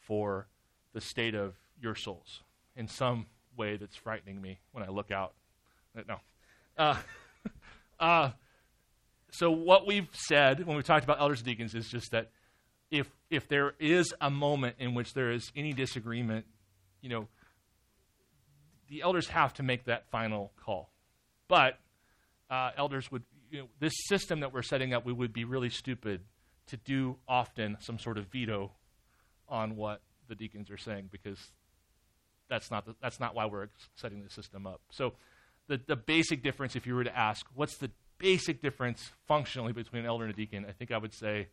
for 0.00 0.48
the 0.92 1.00
state 1.00 1.34
of 1.34 1.54
your 1.80 1.94
souls 1.94 2.42
in 2.74 2.88
some 2.88 3.26
way 3.56 3.76
that's 3.76 3.96
frightening 3.96 4.40
me 4.40 4.58
when 4.72 4.82
I 4.82 4.88
look 4.88 5.10
out. 5.10 5.34
Uh, 5.96 6.02
no. 6.08 6.16
Uh, 6.76 6.96
uh, 8.00 8.30
so, 9.30 9.50
what 9.50 9.86
we've 9.86 10.08
said 10.12 10.66
when 10.66 10.76
we 10.76 10.82
talked 10.82 11.04
about 11.04 11.20
elders 11.20 11.40
and 11.40 11.46
deacons 11.46 11.74
is 11.74 11.88
just 11.88 12.10
that 12.10 12.30
if, 12.90 13.08
if 13.30 13.48
there 13.48 13.74
is 13.78 14.12
a 14.20 14.30
moment 14.30 14.76
in 14.78 14.94
which 14.94 15.12
there 15.14 15.30
is 15.30 15.50
any 15.54 15.72
disagreement, 15.72 16.46
you 17.00 17.08
know, 17.08 17.28
the 18.88 19.02
elders 19.02 19.28
have 19.28 19.54
to 19.54 19.62
make 19.62 19.84
that 19.84 20.08
final 20.10 20.52
call. 20.64 20.90
But 21.48 21.78
uh, 22.50 22.70
elders 22.76 23.10
would 23.10 23.22
you 23.50 23.60
know, 23.60 23.68
this 23.80 23.92
system 24.06 24.40
that 24.40 24.52
we're 24.52 24.62
setting 24.62 24.94
up, 24.94 25.04
we 25.04 25.12
would 25.12 25.32
be 25.32 25.44
really 25.44 25.70
stupid 25.70 26.20
to 26.68 26.76
do 26.76 27.16
often 27.28 27.76
some 27.80 27.98
sort 27.98 28.18
of 28.18 28.26
veto 28.26 28.72
on 29.48 29.76
what 29.76 30.00
the 30.28 30.34
deacons 30.34 30.70
are 30.70 30.76
saying 30.76 31.08
because 31.10 31.38
that's 32.48 32.70
not, 32.70 32.86
the, 32.86 32.94
that's 33.00 33.20
not 33.20 33.34
why 33.34 33.46
we're 33.46 33.68
setting 33.94 34.22
the 34.22 34.30
system 34.30 34.66
up. 34.66 34.80
So, 34.90 35.14
the, 35.68 35.80
the 35.84 35.96
basic 35.96 36.44
difference, 36.44 36.76
if 36.76 36.86
you 36.86 36.94
were 36.94 37.04
to 37.04 37.16
ask, 37.16 37.44
what's 37.54 37.76
the 37.78 37.90
basic 38.18 38.62
difference 38.62 39.10
functionally 39.26 39.72
between 39.72 40.02
an 40.02 40.06
elder 40.06 40.24
and 40.24 40.32
a 40.32 40.36
deacon? 40.36 40.64
I 40.68 40.72
think 40.72 40.92
I 40.92 40.98
would 40.98 41.12
say, 41.12 41.48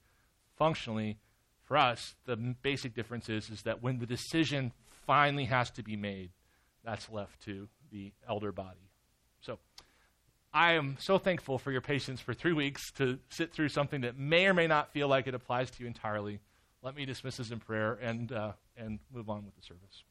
functionally, 0.56 1.18
for 1.64 1.78
us, 1.78 2.14
the 2.26 2.36
basic 2.36 2.94
difference 2.94 3.30
is, 3.30 3.50
is 3.50 3.64
that 3.64 3.82
when 3.82 3.98
the 4.00 4.06
decision 4.06 4.72
finally 5.08 5.46
has 5.46 5.72
to 5.72 5.84
be 5.84 5.96
made, 5.96 6.30
that's 6.84 7.10
left 7.10 7.42
to 7.46 7.68
the 7.92 8.12
elder 8.28 8.52
body. 8.52 8.90
So, 9.42 9.58
I 10.56 10.74
am 10.74 10.98
so 11.00 11.18
thankful 11.18 11.58
for 11.58 11.72
your 11.72 11.82
patience 11.82 12.22
for 12.22 12.36
three 12.36 12.54
weeks 12.54 12.92
to 12.94 13.18
sit 13.30 13.52
through 13.52 13.70
something 13.70 14.02
that 14.02 14.20
may 14.20 14.46
or 14.46 14.54
may 14.54 14.68
not 14.68 14.94
feel 14.94 15.08
like 15.08 15.26
it 15.26 15.34
applies 15.34 15.72
to 15.72 15.82
you 15.82 15.88
entirely. 15.88 16.40
Let 16.84 16.96
me 16.96 17.06
dismiss 17.06 17.40
us 17.40 17.50
in 17.50 17.60
prayer 17.60 17.94
and, 17.94 18.32
uh, 18.32 18.52
and 18.78 19.00
move 19.12 19.32
on 19.32 19.46
with 19.46 19.56
the 19.56 19.64
service. 19.64 20.04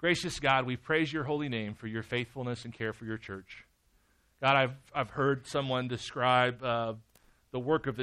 Gracious 0.00 0.40
God, 0.40 0.64
we 0.64 0.76
praise 0.76 1.12
your 1.12 1.24
holy 1.24 1.50
name 1.50 1.74
for 1.74 1.86
your 1.88 2.02
faithfulness 2.02 2.64
and 2.64 2.72
care 2.72 2.94
for 2.94 3.04
your 3.04 3.18
church. 3.18 3.66
God, 4.40 4.56
I've, 4.56 4.76
I've 4.94 5.10
heard 5.10 5.46
someone 5.46 5.88
describe 5.88 6.62
uh, 6.64 6.94
the 7.52 7.60
work 7.60 7.86
of 7.86 7.96
the 7.96 8.02